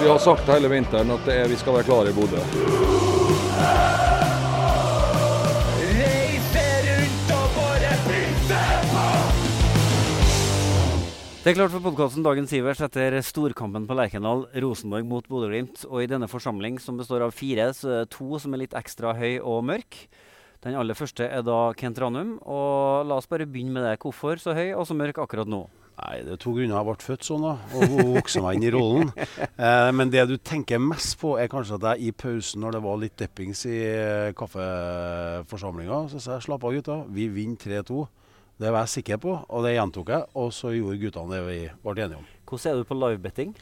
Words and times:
Vi 0.00 0.08
har 0.08 0.18
sagt 0.22 0.46
hele 0.46 0.68
vinteren 0.70 1.10
at 1.10 1.26
er, 1.26 1.48
vi 1.50 1.56
skal 1.58 1.74
være 1.74 1.88
klare 1.88 2.12
i 2.12 2.14
Bodø. 2.14 2.38
Det 11.42 11.54
er 11.54 11.56
klart 11.56 11.72
for 11.72 11.82
podkasten 11.82 12.22
Dagens 12.22 12.52
Ivers 12.54 12.82
etter 12.84 13.16
storkampen 13.24 13.88
på 13.88 13.96
Lerkendal, 13.96 14.44
Rosenborg 14.62 15.06
mot 15.08 15.26
Bodø-Glimt. 15.26 15.82
Og 15.88 16.04
i 16.04 16.08
denne 16.10 16.28
forsamling, 16.30 16.76
som 16.78 17.00
består 17.00 17.24
av 17.24 17.34
fire, 17.34 17.70
så 17.74 17.88
er 17.88 18.04
det 18.04 18.12
to 18.14 18.38
som 18.38 18.54
er 18.54 18.66
litt 18.66 18.76
ekstra 18.78 19.16
høy 19.18 19.40
og 19.40 19.64
mørk. 19.66 20.02
Den 20.66 20.78
aller 20.78 20.98
første 20.98 21.26
er 21.26 21.42
da 21.46 21.72
Kent 21.78 21.98
Ranum. 22.04 22.36
Og 22.44 23.08
la 23.08 23.18
oss 23.18 23.30
bare 23.30 23.48
begynne 23.48 23.74
med 23.74 23.88
det. 23.88 23.96
Hvorfor 24.04 24.38
så 24.42 24.54
høy 24.54 24.74
og 24.76 24.86
så 24.86 24.94
mørk 24.98 25.22
akkurat 25.24 25.48
nå? 25.48 25.64
Nei, 25.98 26.20
Det 26.22 26.32
er 26.36 26.40
to 26.40 26.52
grunner. 26.54 26.76
Jeg 26.78 26.86
ble 26.86 26.94
født 27.02 27.26
sånn 27.26 27.42
da, 27.42 27.54
og 27.74 27.94
vokste 28.14 28.42
meg 28.44 28.58
inn 28.58 28.66
i 28.68 28.72
rollen. 28.74 29.10
Eh, 29.58 29.88
men 29.98 30.12
det 30.14 30.22
du 30.30 30.36
tenker 30.38 30.78
mest 30.78 31.16
på, 31.18 31.32
er 31.40 31.50
kanskje 31.50 31.74
at 31.80 31.86
jeg 31.90 32.08
i 32.08 32.12
pausen, 32.14 32.62
når 32.62 32.76
det 32.76 32.82
var 32.84 33.00
litt 33.02 33.16
deppings 33.18 33.64
i 33.66 33.80
eh, 33.82 34.28
kaffeforsamlinga, 34.38 36.04
så 36.12 36.22
sa 36.22 36.36
jeg 36.36 36.46
slapp 36.46 36.64
av, 36.68 36.76
gutta. 36.78 37.00
Vi 37.10 37.26
vinner 37.34 37.58
3-2. 37.82 38.06
Det 38.58 38.70
var 38.74 38.86
jeg 38.86 38.94
sikker 38.96 39.20
på, 39.22 39.34
og 39.46 39.66
det 39.66 39.74
gjentok 39.76 40.14
jeg. 40.14 40.30
Og 40.38 40.48
så 40.54 40.72
gjorde 40.74 41.02
guttene 41.02 41.34
det 41.34 41.42
vi 41.46 41.58
ble 41.82 42.06
enige 42.06 42.22
om. 42.22 42.30
Hvordan 42.48 42.72
er 42.72 42.80
du 42.80 42.88
på 42.88 42.98
livebetting? 42.98 43.52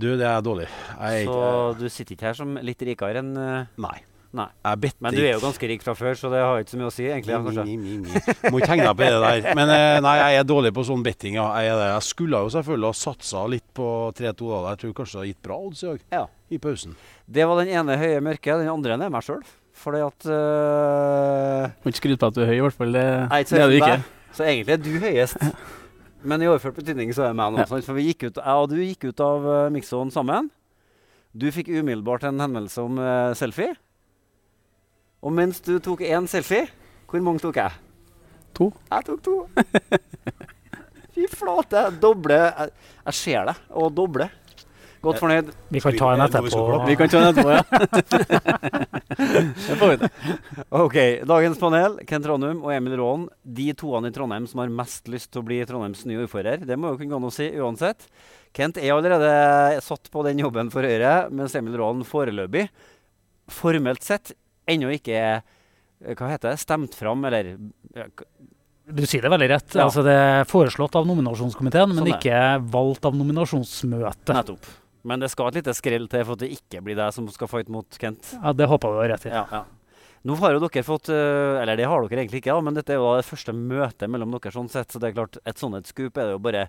Du, 0.00 0.06
det 0.16 0.26
er 0.26 0.42
dårlig. 0.42 0.68
Jeg 1.00 1.26
Så 1.26 1.34
ikke 1.34 1.80
du 1.80 1.88
sitter 1.90 2.14
ikke 2.16 2.28
her 2.30 2.38
som 2.38 2.54
litt 2.62 2.82
rikere 2.86 3.22
enn 3.22 3.32
eh, 3.36 3.72
Nei. 3.82 3.96
Nei. 4.30 4.46
Men 5.02 5.14
du 5.14 5.18
er 5.24 5.32
jo 5.32 5.40
ganske 5.42 5.66
rik 5.66 5.82
fra 5.82 5.96
før, 5.98 6.14
så 6.14 6.28
det 6.30 6.38
har 6.38 6.60
ikke 6.62 6.70
så 6.70 6.78
mye 6.78 6.90
å 6.90 6.92
si, 6.94 7.06
egentlig. 7.10 7.38
Mi, 7.42 7.62
mi, 7.66 7.78
mi, 7.82 7.94
mi. 8.04 8.34
Må 8.52 8.60
ikke 8.60 8.76
henge 8.76 8.84
deg 8.86 8.98
på 9.00 9.08
det 9.08 9.22
der. 9.24 9.48
Men 9.58 9.72
eh, 9.74 9.94
nei, 10.04 10.12
jeg 10.20 10.42
er 10.42 10.46
dårlig 10.46 10.70
på 10.76 10.84
sånn 10.86 11.02
betting. 11.02 11.34
Ja. 11.40 11.48
Jeg, 11.58 11.72
er 11.72 11.80
det. 11.80 11.88
jeg 11.96 12.06
skulle 12.06 12.42
jo 12.44 12.52
selvfølgelig 12.54 12.92
ha 12.92 12.98
satsa 13.00 13.42
litt 13.50 13.66
på 13.74 13.88
3-2. 14.20 14.52
da. 14.52 14.60
Jeg 14.68 14.82
tror 14.84 14.94
kanskje 15.00 15.16
det 15.16 15.22
har 15.24 15.30
gitt 15.32 15.42
bra 15.48 15.58
odds 15.66 15.82
i 15.82 15.88
dag, 15.88 16.04
Ja. 16.14 16.22
i 16.50 16.60
pausen. 16.62 16.94
Det 17.26 17.48
var 17.50 17.64
den 17.64 17.74
ene 17.74 17.98
høye 17.98 18.22
mørke. 18.22 18.60
Den 18.62 18.70
andre 18.70 19.00
er 19.00 19.12
meg 19.16 19.26
sjøl. 19.26 19.42
Fordi 19.80 20.00
at 20.04 20.26
øh, 20.28 21.66
Må 21.82 21.90
ikke 21.90 22.02
skryte 22.02 22.20
på 22.20 22.30
at 22.30 22.36
du 22.36 22.40
er 22.44 22.50
høy, 22.52 22.56
i 22.60 22.64
hvert 22.68 22.78
fall. 22.78 22.94
Det, 22.94 23.04
Nei, 23.32 23.42
det 23.48 23.60
er 23.64 23.70
du 23.70 23.76
ikke. 23.80 23.98
Så 24.36 24.46
egentlig 24.46 24.76
er 24.76 24.82
du 24.84 24.90
høyest. 25.02 25.44
Men 26.30 26.42
i 26.44 26.48
overført 26.50 26.76
betydning 26.76 27.10
så 27.16 27.24
er 27.24 27.30
jeg 27.32 27.38
meg 27.40 27.54
nå. 27.54 27.62
Ja. 27.64 27.68
For 27.82 27.96
vi 27.96 28.10
gikk 28.10 28.28
ut, 28.28 28.40
jeg 28.42 28.62
og 28.62 28.70
du 28.70 28.78
gikk 28.78 29.08
ut 29.08 29.22
av 29.24 29.46
uh, 29.46 29.68
mixzone 29.72 30.12
sammen. 30.14 30.50
Du 31.32 31.46
fikk 31.54 31.70
umiddelbart 31.72 32.26
en 32.28 32.42
henvendelse 32.42 32.82
om 32.84 32.98
uh, 33.00 33.32
selfie. 33.38 33.72
Og 35.20 35.34
mens 35.36 35.60
du 35.64 35.74
tok 35.82 36.02
én 36.06 36.28
selfie, 36.30 36.66
hvor 37.10 37.24
mange 37.24 37.42
tok 37.42 37.60
jeg? 37.60 37.76
To. 38.56 38.70
Jeg 38.90 39.06
tok 39.06 39.22
to. 39.24 39.36
Fy 41.14 41.26
flate. 41.30 41.88
Doble. 42.00 42.38
Jeg, 42.38 42.76
jeg 43.06 43.18
ser 43.18 43.50
det. 43.50 43.56
Og 43.76 43.90
doble. 43.94 44.30
Godt 45.00 45.16
fornøyd. 45.16 45.48
Vi 45.72 45.80
kan 45.80 45.96
ta 45.96 46.08
en 46.12 46.22
etterpå. 46.26 46.62
Vi 46.84 46.96
kan 47.00 47.08
ta 47.08 47.20
en 47.22 47.30
etterpå, 47.30 47.52
ja. 47.56 47.62
det 49.70 49.76
får 49.80 49.92
vi 49.92 49.96
til. 50.02 50.34
Ok, 50.76 50.96
Dagens 51.30 51.60
panel, 51.60 51.96
Kent 52.08 52.28
Ranum 52.28 52.60
og 52.66 52.74
Emil 52.74 52.98
Raan. 53.00 53.24
De 53.40 53.70
toene 53.80 54.10
i 54.10 54.14
Trondheim 54.14 54.44
som 54.50 54.60
har 54.60 54.74
mest 54.82 55.08
lyst 55.08 55.30
til 55.32 55.40
å 55.40 55.46
bli 55.48 55.62
Trondheims 55.64 56.04
nye 56.08 56.20
ordfører. 56.26 56.66
Det 56.68 56.76
må 56.76 56.92
jo 56.92 57.00
kunne 57.00 57.14
gå 57.14 57.20
an 57.22 57.30
å 57.30 57.32
si 57.32 57.48
uansett. 57.56 58.04
Kent 58.56 58.80
er 58.82 58.92
allerede 58.92 59.80
satt 59.86 60.12
på 60.12 60.26
den 60.26 60.42
jobben 60.44 60.68
for 60.74 60.84
Høyre, 60.84 61.30
mens 61.32 61.56
Emil 61.56 61.80
Raan 61.80 62.04
foreløpig, 62.04 62.66
formelt 63.50 64.04
sett, 64.04 64.34
ennå 64.68 64.90
ikke 64.96 65.14
er 65.16 65.34
eh, 65.40 66.14
hva 66.16 66.30
heter 66.32 66.52
det, 66.52 66.60
stemt 66.62 66.94
fram, 66.98 67.24
eller 67.28 67.54
Du 68.90 69.02
sier 69.06 69.22
det 69.22 69.30
veldig 69.30 69.48
rett. 69.52 69.74
Ja. 69.76 69.86
Altså, 69.86 70.02
det 70.02 70.14
er 70.18 70.46
foreslått 70.50 70.96
av 70.98 71.06
nominasjonskomiteen, 71.06 71.92
men 71.94 72.02
Sånn 72.02 72.14
ikke 72.16 72.38
valgt 72.72 73.04
av 73.06 73.14
nominasjonsmøtet. 73.18 74.32
Nettopp. 74.34 74.70
Men 75.06 75.22
det 75.22 75.30
skal 75.32 75.48
et 75.48 75.60
lite 75.60 75.72
skrell 75.76 76.08
til 76.12 76.24
for 76.26 76.36
at 76.36 76.42
det 76.42 76.50
ikke 76.58 76.82
blir 76.84 76.98
deg 76.98 77.12
som 77.16 77.28
skal 77.32 77.48
fight 77.48 77.70
mot 77.72 77.86
Kent. 78.00 78.34
Ja, 78.36 78.52
Det 78.52 78.66
håper 78.68 78.98
vi 78.98 79.08
rett 79.08 79.28
i. 79.30 79.32
Ja, 79.32 79.46
ja. 79.50 79.62
Nå 80.28 80.34
har 80.36 80.52
jo 80.52 80.60
dere 80.60 80.82
fått 80.84 81.08
øh, 81.08 81.62
Eller 81.62 81.78
det 81.80 81.86
har 81.88 82.02
dere 82.04 82.20
egentlig 82.20 82.42
ikke, 82.42 82.52
men 82.60 82.76
dette 82.76 82.92
er 82.92 82.98
jo 83.00 83.14
det 83.16 83.24
første 83.24 83.54
møtet 83.56 84.10
mellom 84.12 84.34
dere. 84.34 84.52
sånn 84.52 84.68
sett, 84.68 84.92
Så 84.92 85.00
det 85.00 85.08
er 85.08 85.16
klart, 85.16 85.38
et 85.48 85.56
sannhetsscoop 85.56 86.18
er 86.20 86.28
det 86.28 86.34
jo 86.34 86.42
bare 86.44 86.66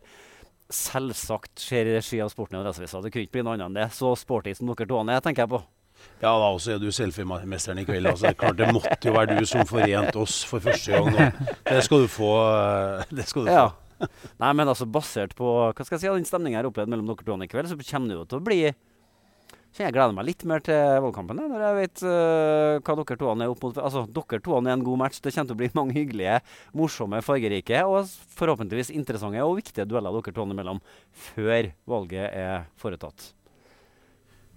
selvsagt 0.71 1.59
skjer 1.59 1.89
i 1.89 1.95
regi 1.97 2.21
av 2.23 2.29
Sporten 2.31 2.55
i 2.55 2.61
Adresseavisa. 2.61 3.01
Det 3.03 3.11
kunne 3.11 3.25
ikke 3.27 3.35
bli 3.39 3.43
noe 3.43 3.57
annet 3.57 3.67
enn 3.67 3.75
det. 3.81 3.87
Så 3.91 4.13
sporty 4.15 4.53
som 4.55 4.71
dere 4.71 4.87
to 4.87 5.01
er, 5.03 5.19
tenker 5.19 5.43
jeg 5.43 5.51
på. 5.51 5.59
Ja, 6.21 6.31
da 6.37 6.49
også 6.51 6.75
er 6.75 6.81
du 6.81 6.91
selfiemesteren 6.93 7.81
i 7.81 7.85
kveld. 7.87 8.09
Altså, 8.11 8.33
klart 8.37 8.59
det 8.59 8.69
måtte 8.73 9.09
jo 9.09 9.15
være 9.15 9.39
du 9.39 9.47
som 9.49 9.65
forente 9.69 10.19
oss 10.21 10.41
for 10.47 10.63
første 10.63 10.93
gang 10.93 11.09
nå. 11.15 11.29
Det 11.65 11.81
skal 11.87 12.05
du 12.05 12.11
få. 12.11 12.31
eh, 12.45 13.15
Det 13.21 13.27
skal 13.29 13.47
du 13.47 13.51
få. 13.53 14.07
Nei, 14.41 14.53
men 14.57 14.69
altså 14.69 14.87
basert 14.89 15.35
på 15.37 15.45
hva 15.45 15.85
skal 15.85 15.97
jeg 15.97 16.03
si, 16.05 16.09
den 16.09 16.25
stemninga 16.25 16.57
jeg 16.57 16.63
har 16.63 16.71
opplevd 16.71 16.89
mellom 16.93 17.11
dere 17.11 17.25
to 17.27 17.37
i 17.45 17.49
kveld, 17.51 17.69
så 17.69 17.77
kommer 17.77 18.09
det 18.09 18.17
jo 18.17 18.29
til 18.31 18.41
å 18.41 18.45
bli 18.47 18.61
så 19.71 19.85
jeg 19.85 19.93
gleder 19.95 20.11
meg 20.11 20.25
litt 20.27 20.43
mer 20.51 20.59
til 20.65 20.79
valgkampen 20.99 21.37
da, 21.39 21.45
når 21.47 21.61
jeg 21.63 21.75
vet 21.77 22.01
uh, 22.03 22.79
hva 22.83 22.95
dere 22.99 23.15
to 23.21 23.29
er 23.31 23.51
opp 23.53 23.61
mot. 23.63 23.77
Altså, 23.79 24.01
dere 24.17 24.41
to 24.43 24.57
er 24.57 24.67
en 24.73 24.83
god 24.83 24.99
match. 24.99 25.21
Det 25.23 25.31
kommer 25.31 25.47
til 25.47 25.55
å 25.55 25.59
bli 25.61 25.69
mange 25.79 25.95
hyggelige, 25.95 26.41
morsomme, 26.75 27.21
fargerike 27.23 27.85
og 27.87 28.09
forhåpentligvis 28.35 28.91
interessante 28.91 29.39
og 29.45 29.61
viktige 29.61 29.87
dueller 29.87 30.17
dere 30.17 30.35
to 30.35 30.43
imellom 30.43 30.81
før 31.31 31.71
valget 31.87 32.27
er 32.35 32.67
foretatt. 32.83 33.31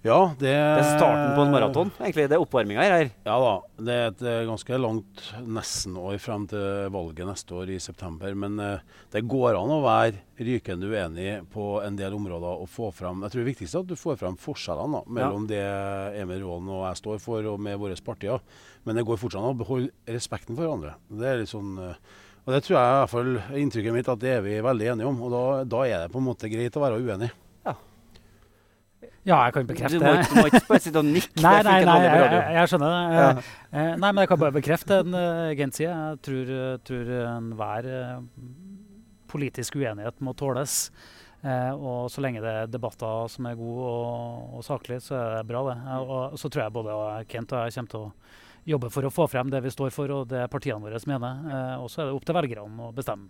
Ja, 0.05 0.19
det, 0.37 0.51
Det 0.53 0.81
er 0.83 0.91
starten 0.99 1.31
på 1.33 1.41
en 1.41 1.53
maraton, 1.53 1.89
egentlig. 1.97 2.27
Det 2.29 2.35
er 2.37 2.43
oppvarminga 2.43 2.83
her. 2.85 3.07
Ja 3.25 3.37
da. 3.41 3.53
Det 3.87 3.93
er 3.95 4.11
et 4.11 4.19
eh, 4.21 4.41
ganske 4.45 4.77
langt 4.77 5.21
nesten-år 5.41 6.19
frem 6.21 6.43
til 6.51 6.91
valget 6.93 7.25
neste 7.25 7.55
år 7.57 7.71
i 7.73 7.79
september. 7.81 8.35
Men 8.37 8.59
eh, 8.61 8.83
det 9.15 9.23
går 9.25 9.57
an 9.57 9.73
å 9.73 9.79
være 9.81 10.21
rykende 10.45 10.91
uenig 10.91 11.39
på 11.49 11.79
en 11.81 11.97
del 11.97 12.13
områder 12.13 12.61
og 12.61 12.69
få 12.69 12.91
fram 12.93 13.23
Jeg 13.23 13.33
tror 13.33 13.41
det 13.41 13.49
viktigste 13.49 13.79
er 13.79 13.85
at 13.87 13.89
du 13.89 13.97
får 13.97 14.19
fram 14.19 14.37
forskjellene 14.37 14.99
da, 14.99 15.15
mellom 15.17 15.47
det 15.49 15.63
Emil 16.21 16.43
Raaen 16.43 16.69
og 16.75 16.83
jeg 16.85 16.99
står 17.01 17.23
for, 17.23 17.47
og 17.55 17.63
med 17.65 17.79
våre 17.81 17.97
partier. 18.05 18.45
Men 18.85 18.99
det 18.99 19.07
går 19.09 19.17
fortsatt 19.23 19.41
an 19.41 19.55
å 19.55 19.57
beholde 19.63 20.13
respekten 20.13 20.53
for 20.53 20.67
hverandre. 20.67 20.99
Det 21.09 21.31
er 21.31 21.41
litt 21.41 21.53
sånn 21.53 21.79
eh, 21.81 21.97
og 22.45 22.53
det 22.53 22.59
tror 22.61 22.75
jeg 22.77 22.85
i 22.85 22.97
hvert 22.99 23.09
fall 23.09 23.57
inntrykket 23.57 23.95
mitt 23.95 24.09
at 24.11 24.21
det 24.21 24.35
er 24.35 24.43
vi 24.45 24.59
veldig 24.61 24.91
enige 24.91 25.09
om. 25.09 25.17
Og 25.25 25.31
da, 25.33 25.41
da 25.65 25.79
er 25.87 26.03
det 26.03 26.11
på 26.13 26.21
en 26.21 26.27
måte 26.27 26.49
greit 26.51 26.77
å 26.77 26.83
være 26.83 27.01
uenig. 27.01 27.31
Ja, 29.25 29.39
jeg 29.47 29.55
kan 29.55 29.67
bekrefte 29.69 29.99
det. 30.01 30.13
Du, 30.21 30.29
du 30.29 30.37
må 30.37 30.45
ikke 30.51 30.63
bare 30.69 30.83
sitte 30.83 31.01
og 31.01 31.09
nikke. 31.09 31.41
Nei, 31.45 31.55
nei, 31.65 31.79
nei, 31.81 31.97
nei, 32.03 32.13
jeg, 32.13 32.43
jeg, 32.59 32.71
skjønner 32.71 32.93
det. 32.93 33.01
Ja. 33.17 33.27
Eh, 33.31 33.79
eh, 33.81 33.91
nei, 33.97 34.09
men 34.11 34.21
jeg 34.21 34.31
kan 34.31 34.41
bare 34.43 34.55
bekrefte 34.55 35.01
en 35.01 35.17
uh, 35.17 35.51
Gent. 35.57 35.81
Jeg 35.81 36.21
tror, 36.27 36.51
uh, 36.53 36.71
tror 36.85 37.11
enhver 37.25 37.89
uh, 37.89 38.47
politisk 39.33 39.79
uenighet 39.81 40.21
må 40.23 40.35
tåles. 40.37 40.83
Eh, 41.45 41.73
og 41.77 42.09
så 42.09 42.23
lenge 42.25 42.41
det 42.41 42.51
er 42.51 42.71
debatter 42.73 43.27
som 43.29 43.45
er 43.45 43.57
gode 43.59 43.85
og, 43.85 44.55
og 44.57 44.65
saklige, 44.65 45.03
så 45.05 45.17
er 45.19 45.33
det 45.35 45.43
bra, 45.51 45.61
det. 45.67 45.75
Eh, 45.77 46.13
og 46.15 46.39
så 46.41 46.49
tror 46.49 46.63
jeg 46.63 46.73
både 46.73 46.95
Kent 47.29 47.53
og 47.53 47.67
jeg 47.67 47.75
kommer 47.75 47.91
til 47.91 48.05
å 48.07 48.13
jobbe 48.65 48.89
for 48.89 49.05
å 49.05 49.13
få 49.13 49.27
frem 49.29 49.51
det 49.53 49.61
vi 49.61 49.73
står 49.73 49.93
for, 49.93 50.13
og 50.15 50.31
det 50.31 50.47
partiene 50.53 50.81
våre 50.81 51.01
mener. 51.11 51.43
Eh, 51.51 51.83
og 51.83 51.91
så 51.93 52.01
er 52.01 52.09
det 52.09 52.17
opp 52.17 52.25
til 52.25 52.37
velgerne 52.39 52.87
å 52.87 52.93
bestemme. 52.95 53.29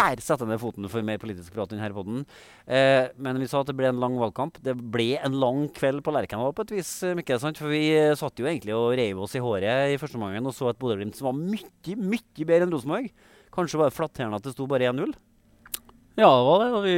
Der 0.00 0.22
setter 0.24 0.46
jeg 0.46 0.54
ned 0.54 0.62
foten 0.62 0.88
for 0.88 1.04
mer 1.04 1.20
politisk 1.20 1.52
prat 1.52 1.72
enn 1.76 1.82
her 1.82 1.92
på 1.92 2.04
den. 2.06 2.22
Eh, 2.66 3.10
men 3.20 3.40
vi 3.42 3.48
sa 3.50 3.60
at 3.60 3.68
det 3.68 3.76
ble 3.76 3.90
en 3.90 4.00
lang 4.00 4.16
valgkamp. 4.20 4.56
Det 4.64 4.72
ble 4.94 5.10
en 5.20 5.36
lang 5.42 5.66
kveld 5.76 6.00
på 6.06 6.14
Lerkendal 6.16 6.54
på 6.56 6.64
et 6.64 6.72
vis. 6.78 6.92
Mikkel. 7.18 7.40
Sant? 7.42 7.60
For 7.60 7.68
vi 7.72 7.82
eh, 7.92 8.14
satt 8.18 8.40
jo 8.40 8.48
egentlig 8.48 8.72
og 8.76 8.94
reiv 8.96 9.20
oss 9.20 9.36
i 9.36 9.42
håret 9.44 9.92
i 9.94 9.98
første 10.00 10.16
omgang 10.16 10.46
og 10.48 10.56
så 10.56 10.70
et 10.72 10.80
Bodø-Glimt 10.80 11.18
som 11.18 11.28
var 11.30 11.36
mye, 11.36 11.96
mye 12.00 12.46
bedre 12.48 12.64
enn 12.64 12.72
Rosenborg. 12.72 13.10
Kanskje 13.52 13.80
var 13.82 13.90
det 13.90 13.98
flatterende 13.98 14.38
at 14.40 14.46
det 14.46 14.54
sto 14.54 14.66
bare 14.70 14.88
1-0. 14.92 15.12
Ja, 16.20 16.28
det 16.28 16.46
var 16.46 16.60
det. 16.60 16.70
Og 16.76 16.84
vi 16.84 16.94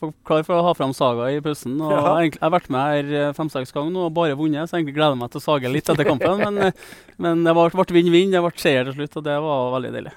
var 0.00 0.12
klar 0.26 0.44
for 0.46 0.58
å 0.60 0.64
ha 0.68 0.72
fram 0.78 0.92
Saga 0.96 1.28
i 1.32 1.40
pausen. 1.44 1.76
Og 1.80 1.90
Ja. 1.92 2.16
jeg 2.22 2.38
har 2.40 2.52
vært 2.54 2.70
med 2.70 2.80
her 2.80 3.28
eh, 3.28 3.32
fem-seks 3.36 3.72
ganger 3.74 3.94
nå 3.94 4.06
og 4.08 4.14
bare 4.14 4.36
vunnet, 4.38 4.68
så 4.68 4.76
jeg 4.76 4.84
egentlig 4.84 4.98
gleder 4.98 5.18
meg 5.18 5.30
til 5.32 5.40
å 5.40 5.46
sage 5.46 5.72
litt 5.72 5.88
etter 5.90 6.06
kampen. 6.06 6.38
men, 6.44 6.58
eh, 6.68 6.72
men 7.18 7.44
det 7.44 7.54
ble 7.54 7.86
vinn-vinn, 7.96 8.30
det 8.34 8.42
ble 8.42 8.52
seier 8.56 8.84
til 8.84 8.94
slutt, 8.98 9.16
og 9.22 9.24
det 9.26 9.38
var 9.46 9.72
veldig 9.78 9.94
deilig. 9.96 10.14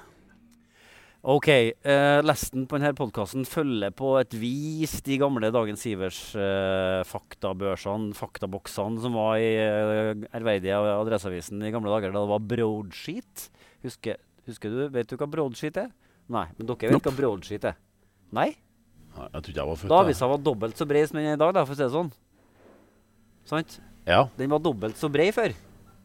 OK. 1.24 1.48
Eh, 1.48 2.18
Lesten 2.26 2.66
på 2.68 2.76
denne 2.76 2.90
podkasten 2.96 3.46
følger 3.48 3.94
på 3.96 4.10
et 4.20 4.34
vis 4.36 4.98
de 5.06 5.16
gamle 5.22 5.48
Dagens 5.54 5.84
Ivers 5.88 6.18
eh, 6.36 7.00
faktaboksene, 7.08 9.00
som 9.00 9.16
var 9.16 9.38
i 9.40 9.46
eh, 9.56 10.10
ærverdige 10.36 10.76
Adresseavisen 10.76 11.64
i 11.64 11.72
gamle 11.72 11.88
dager, 11.94 12.12
da 12.12 12.26
det 12.26 12.32
var 12.34 12.44
broadsheet. 12.52 13.46
Husker, 13.86 14.20
husker 14.50 14.68
du, 14.74 14.82
Vet 14.92 15.08
du 15.08 15.16
hva 15.16 15.30
broadsheet 15.32 15.80
er? 15.86 15.88
Nei, 16.28 16.44
men 16.58 16.68
dere 16.68 16.90
vet 16.92 16.98
Nope. 16.98 17.08
hva 17.08 17.16
broadsheet 17.22 17.64
er. 17.72 17.80
Nei? 18.36 18.50
Nei, 19.16 19.28
Jeg 19.32 19.46
trodde 19.46 19.60
jeg 19.62 19.68
var 19.70 19.80
født 19.80 19.92
Da 19.94 20.02
avisa 20.04 20.28
var 20.28 20.44
dobbelt 20.44 20.76
så 20.80 20.88
bred 20.90 21.08
som 21.08 21.20
den 21.22 21.30
er 21.32 21.38
i 21.38 21.40
dag, 21.40 21.54
da, 21.56 21.64
for 21.64 21.72
å 21.72 21.78
si 21.78 21.86
det 21.86 21.92
sånn. 21.94 22.12
Sant? 23.48 23.78
Ja. 24.04 24.26
Den 24.36 24.52
var 24.52 24.60
dobbelt 24.64 25.00
så 25.00 25.08
bred 25.12 25.32
før. 25.36 25.56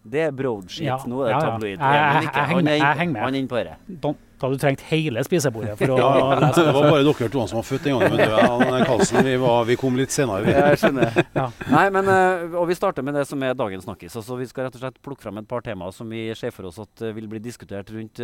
Det 0.10 0.22
er 0.28 0.32
broadsheet. 0.32 0.86
Ja, 0.88 0.96
Nå 1.08 1.22
er 1.26 1.28
det 1.28 1.32
ja, 1.34 1.40
ja. 1.40 1.46
tabloid. 1.50 1.78
Jeg- 1.78 2.24
jeg- 2.24 2.34
jeg 2.34 2.48
henger 2.50 2.64
med, 2.64 2.78
jeg 2.80 2.98
henger 2.98 3.14
med. 3.14 3.22
Han 3.22 3.36
er 3.36 3.40
inne 3.40 3.48
på 3.52 3.60
det. 3.64 3.74
Da, 4.02 4.12
da 4.40 4.48
hadde 4.48 4.56
du 4.58 4.62
trengt 4.64 4.82
hele 4.88 5.24
spisebordet 5.28 5.76
for 5.78 5.92
å 5.92 5.98
Ja, 6.00 6.40
lese 6.40 6.64
det 6.64 6.74
var 6.74 6.88
bare 6.90 7.04
dere 7.04 7.30
to 7.30 7.44
som 7.48 7.58
var 7.60 7.66
født 7.68 7.84
den 7.84 8.00
gangen. 8.00 8.20
Han, 8.40 8.86
Karlsen, 8.88 9.24
vi, 9.28 9.36
var, 9.38 9.66
vi 9.68 9.76
kom 9.76 9.98
litt 10.00 10.10
senere. 10.16 10.46
Vi. 10.48 10.52
Jeg 10.56 10.78
skjønner. 10.80 11.20
Ja. 11.36 11.50
Nei, 11.70 11.90
men, 11.90 12.08
eh, 12.08 12.56
og 12.58 12.68
vi 12.72 12.76
starter 12.80 13.04
med 13.04 13.14
det 13.20 13.28
som 13.28 13.44
er 13.44 13.54
dagens 13.54 13.84
snakkis. 13.86 14.16
Altså, 14.16 14.38
vi 14.40 14.48
skal 14.48 14.66
rett 14.70 14.76
og 14.80 14.82
slett 14.86 15.02
plukke 15.04 15.22
frem 15.28 15.38
et 15.44 15.48
par 15.52 15.62
temaer 15.62 15.92
som 15.94 16.08
vi 16.10 16.30
ser 16.34 16.52
for 16.56 16.70
oss 16.72 16.80
at 16.80 17.02
eh, 17.04 17.12
vil 17.12 17.28
bli 17.28 17.40
diskutert 17.44 17.92
rundt 17.92 18.24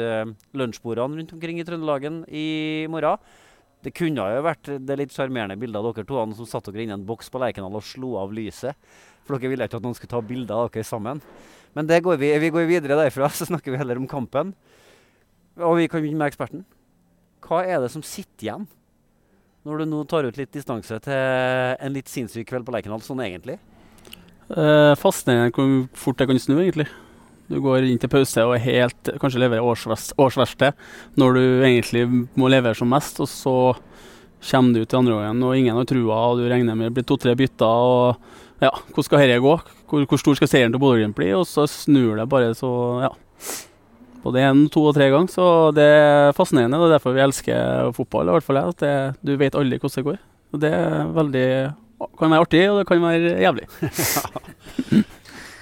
lunsjbordene 0.56 1.20
rundt 1.20 1.34
omkring 1.36 1.60
i 1.60 1.66
Trøndelagen 1.68 2.24
i 2.32 2.88
morgen. 2.90 3.18
Det 3.86 3.92
kunne 3.94 4.24
jo 4.34 4.42
vært 4.42 4.72
det 4.82 4.96
litt 4.98 5.12
sjarmerende 5.14 5.60
bildet 5.62 5.78
av 5.78 5.92
dere 5.94 6.08
to 6.10 6.24
som 6.40 6.48
satt 6.50 6.72
dere 6.72 6.82
inne 6.88 6.96
i 6.96 6.98
en 6.98 7.06
boks 7.06 7.30
på 7.30 7.38
Lerkendal 7.44 7.76
og 7.78 7.84
slo 7.86 8.16
av 8.18 8.32
lyset. 8.34 8.74
For 9.28 9.38
dere 9.38 9.52
ville 9.52 9.68
ikke 9.68 9.78
at 9.78 9.86
noen 9.86 9.94
skulle 9.98 10.10
ta 10.16 10.22
bilder 10.26 10.56
av 10.64 10.72
dere 10.74 10.86
sammen. 10.88 11.22
Men 11.76 11.92
går 11.92 12.18
vi, 12.22 12.32
vi 12.40 12.54
går 12.56 12.70
videre 12.70 12.98
derfra, 13.00 13.30
så 13.38 13.48
snakker 13.50 13.74
vi 13.74 13.82
heller 13.82 14.00
om 14.00 14.08
kampen. 14.08 14.54
Og 15.60 15.78
vi 15.80 15.88
kan 15.92 16.04
begynne 16.04 16.24
med 16.24 16.34
eksperten. 16.34 16.66
Hva 17.46 17.62
er 17.68 17.84
det 17.84 17.92
som 17.94 18.04
sitter 18.04 18.48
igjen 18.48 18.68
når 19.66 19.82
du 19.82 19.86
nå 19.90 20.04
tar 20.06 20.28
ut 20.28 20.38
litt 20.38 20.54
distanse 20.54 20.98
til 21.02 21.16
en 21.16 21.94
litt 21.94 22.10
sinnssyk 22.10 22.46
kveld 22.52 22.68
på 22.68 22.74
Lerkendal, 22.76 23.02
sånn 23.02 23.24
egentlig? 23.26 23.56
Eh, 24.54 24.94
Fascinerende 25.02 25.56
hvor 25.56 25.88
fort 25.98 26.20
det 26.20 26.28
kan 26.30 26.42
snu, 26.42 26.60
egentlig. 26.60 26.86
Du 27.50 27.58
går 27.62 27.86
inn 27.86 28.00
til 28.02 28.10
pause 28.10 28.46
og 28.46 28.60
helt, 28.62 29.12
kanskje 29.22 29.42
leverer 29.42 29.66
årsverste, 29.66 30.18
årsverksted 30.22 30.78
når 31.18 31.38
du 31.38 31.44
egentlig 31.66 32.06
må 32.38 32.50
levere 32.50 32.78
som 32.78 32.90
mest, 32.90 33.20
og 33.22 33.30
så 33.30 33.56
kommer 34.46 34.74
du 34.74 34.86
til 34.86 35.00
andre 35.00 35.18
gangen 35.18 35.46
og 35.46 35.58
ingen 35.58 35.78
har 35.78 35.90
trua, 35.90 36.18
og 36.30 36.42
du 36.42 36.48
regner 36.50 36.78
med 36.78 36.90
det 36.90 36.96
blir 36.98 37.08
to-tre 37.10 37.36
bytter. 37.38 37.66
og 37.66 38.45
ja, 38.64 38.72
Hvordan 38.90 39.08
skal 39.08 39.24
dette 39.24 39.44
gå? 39.44 39.54
Hvor, 39.90 40.06
hvor 40.10 40.22
stor 40.22 40.38
skal 40.40 40.50
seieren 40.52 40.76
til 40.76 40.82
Bodø-Glimt 40.82 41.18
bli? 41.18 41.32
Og 41.36 41.46
så 41.50 41.66
snur 41.70 42.16
det 42.20 42.28
bare 42.32 42.54
så 42.58 42.72
ja. 43.04 43.12
Både 44.26 44.42
én, 44.42 44.64
to 44.74 44.82
og 44.90 44.96
tre 44.98 45.12
ganger. 45.14 45.30
Så 45.30 45.48
det 45.78 45.86
er 45.86 46.32
fascinerende. 46.34 46.80
Det 46.82 46.88
er 46.88 46.96
derfor 46.96 47.14
vi 47.14 47.22
elsker 47.22 47.92
fotball. 47.94 48.32
i 48.32 48.38
hvert 48.38 48.48
fall 48.48 48.62
jeg, 48.62 48.74
at 48.74 48.80
det, 48.82 48.94
Du 49.22 49.36
vet 49.38 49.58
aldri 49.60 49.78
hvordan 49.78 50.00
det 50.00 50.08
går. 50.08 50.24
Og 50.56 50.62
Det 50.62 50.72
er 50.74 51.12
veldig, 51.14 51.48
kan 52.18 52.32
være 52.32 52.46
artig, 52.48 52.64
og 52.72 52.80
det 52.80 52.88
kan 52.88 53.06
være 53.06 53.36
jævlig. 53.44 53.68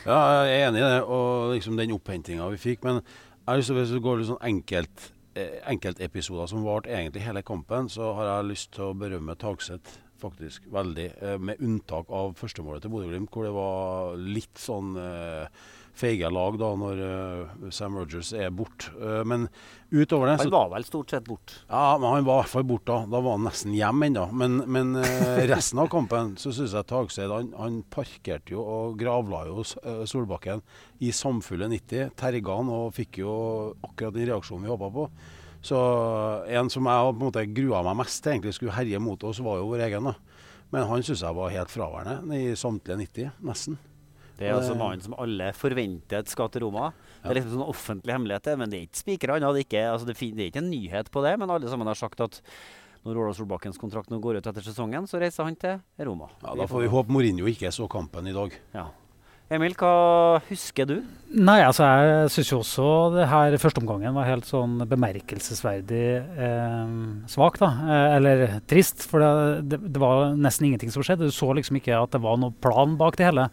Ja, 0.04 0.16
jeg 0.44 0.50
er 0.52 0.68
enig 0.68 0.82
i 0.82 0.84
det, 0.84 1.04
og 1.08 1.54
liksom 1.54 1.78
den 1.80 1.94
opphentinga 1.96 2.50
vi 2.52 2.58
fikk. 2.60 2.82
Men 2.84 2.98
jeg 3.00 3.48
har 3.48 3.60
lyst 3.60 3.72
til, 3.72 3.78
hvis 3.78 3.94
det 3.96 4.02
går 4.04 4.18
litt 4.20 4.28
sånn 4.28 4.48
enkelt, 4.50 5.06
eh, 5.40 5.62
enkeltepisoder 5.72 6.50
som 6.52 6.66
varte 6.66 6.92
egentlig 6.92 7.24
hele 7.24 7.44
kampen, 7.48 7.88
så 7.88 8.10
har 8.18 8.28
jeg 8.28 8.50
lyst 8.50 8.74
til 8.76 8.90
å 8.90 8.98
berømme 9.00 9.38
Tagseth 9.40 10.03
faktisk 10.24 10.66
veldig. 10.74 11.08
Eh, 11.22 11.38
med 11.40 11.62
unntak 11.64 12.12
av 12.14 12.36
førstemålet 12.40 12.86
til 12.86 12.94
Bodø-Glimt, 12.94 13.32
hvor 13.34 13.48
det 13.48 13.56
var 13.56 14.20
litt 14.20 14.60
sånn 14.60 14.96
eh, 15.00 15.64
feige 15.94 16.30
lag 16.34 16.56
da 16.58 16.72
når 16.80 17.02
eh, 17.06 17.68
Sam 17.76 18.00
Rogers 18.00 18.32
er 18.34 18.50
borte. 18.56 18.94
Eh, 18.98 19.22
men 19.30 19.46
utover 19.94 20.32
det 20.32 20.40
så 20.40 20.48
Han 20.48 20.56
var 20.56 20.72
vel 20.74 20.88
stort 20.88 21.14
sett 21.14 21.28
bort. 21.28 21.54
ja, 21.70 21.98
men 22.00 22.10
han 22.10 22.26
var 22.26 22.40
i 22.40 22.42
hvert 22.42 22.54
fall 22.56 22.66
borte 22.72 22.90
da. 22.90 23.12
Da 23.14 23.22
var 23.22 23.38
han 23.38 23.46
nesten 23.50 23.76
hjem 23.78 24.08
ennå. 24.10 24.26
Men, 24.34 24.58
men 24.66 24.98
resten 25.54 25.84
av 25.84 25.92
kampen 25.94 26.34
så 26.42 26.56
syns 26.56 26.74
jeg 26.74 26.90
Tagseid 26.90 27.34
han, 27.34 27.54
han 27.60 27.84
parkerte 27.94 28.56
jo 28.56 28.64
og 28.64 28.98
gravla 29.00 29.46
jo 29.52 29.68
Solbakken 30.10 30.66
i 31.04 31.14
samfulle 31.14 31.70
90. 31.72 32.16
Terga 32.20 32.60
han 32.60 32.74
og 32.74 32.92
fikk 32.98 33.22
jo 33.22 33.38
akkurat 33.84 34.18
den 34.18 34.30
reaksjonen 34.32 34.66
vi 34.66 34.74
håpa 34.74 34.92
på. 34.98 35.08
Så 35.64 35.80
en 36.52 36.70
som 36.72 36.88
jeg 36.92 37.08
på 37.08 37.16
en 37.16 37.24
måte 37.30 37.46
grua 37.56 37.80
meg 37.88 38.02
mest 38.02 38.20
til 38.24 38.34
egentlig 38.36 38.54
skulle 38.58 38.76
herje 38.76 39.00
mot 39.00 39.22
oss, 39.24 39.40
var 39.44 39.62
jo 39.62 39.70
vår 39.72 39.86
egen. 39.88 40.10
da. 40.12 40.16
Men 40.74 40.88
han 40.90 41.04
syns 41.06 41.22
jeg 41.24 41.38
var 41.38 41.54
helt 41.54 41.72
fraværende 41.72 42.40
i 42.42 42.54
samtlige 42.60 42.98
90, 43.06 43.32
nesten. 43.48 43.78
Det 44.34 44.48
er 44.50 44.56
altså 44.58 44.74
mannen 44.76 45.00
som 45.04 45.14
alle 45.22 45.52
forventet 45.56 46.28
skal 46.32 46.50
til 46.52 46.66
Roma. 46.66 46.88
Det 47.22 47.30
er 47.30 47.38
liksom 47.38 47.54
sånn 47.54 47.70
offentlig 47.70 48.16
hemmelighet, 48.16 48.50
men 48.60 48.72
det 48.72 48.80
er 48.80 48.88
ikke 48.88 49.02
spikra 49.04 49.38
ennå. 49.38 49.52
Det, 49.56 49.68
altså 49.78 50.08
det, 50.10 50.18
det 50.18 50.42
er 50.42 50.50
ikke 50.50 50.64
en 50.64 50.72
nyhet 50.74 51.12
på 51.14 51.22
det, 51.24 51.36
men 51.40 51.54
alle 51.54 51.70
sammen 51.70 51.88
har 51.88 52.00
sagt 52.00 52.24
at 52.26 52.42
når 53.06 53.20
Ola 53.20 53.36
Solbakkens 53.38 53.78
kontrakt 53.80 54.10
nå 54.12 54.18
går 54.24 54.40
ut 54.40 54.50
etter 54.50 54.66
sesongen, 54.66 55.06
så 55.12 55.20
reiser 55.22 55.46
han 55.46 55.56
til 55.60 55.80
Roma. 56.08 56.32
Ja, 56.42 56.56
Da 56.58 56.68
får 56.72 56.86
vi 56.86 56.92
håpe 56.92 57.14
Mourinho 57.14 57.48
ikke 57.52 57.72
så 57.76 57.88
kampen 57.92 58.28
i 58.32 58.36
dag. 58.36 58.58
Ja. 58.74 58.88
Emil, 59.54 59.76
hva 59.78 60.40
husker 60.48 60.88
du? 60.90 60.96
Nei, 61.34 61.60
altså 61.62 61.86
jeg 61.86 62.30
syns 62.34 62.50
jo 62.50 62.60
også 62.64 62.86
det 63.14 63.28
her 63.30 63.56
førsteomgangen 63.62 64.16
var 64.16 64.26
helt 64.26 64.48
sånn 64.50 64.80
bemerkelsesverdig 64.90 66.06
eh, 66.48 66.96
svak, 67.30 67.60
da. 67.62 67.70
Eh, 67.86 68.16
eller 68.18 68.44
trist, 68.70 69.06
for 69.10 69.22
det, 69.22 69.68
det, 69.70 69.80
det 69.94 70.02
var 70.02 70.34
nesten 70.34 70.70
ingenting 70.70 70.94
som 70.94 71.06
skjedde. 71.06 71.30
Du 71.30 71.36
så 71.36 71.52
liksom 71.54 71.78
ikke 71.78 72.00
at 72.00 72.16
det 72.16 72.24
var 72.24 72.42
noen 72.42 72.58
plan 72.66 72.98
bak 72.98 73.20
det 73.20 73.30
hele. 73.30 73.46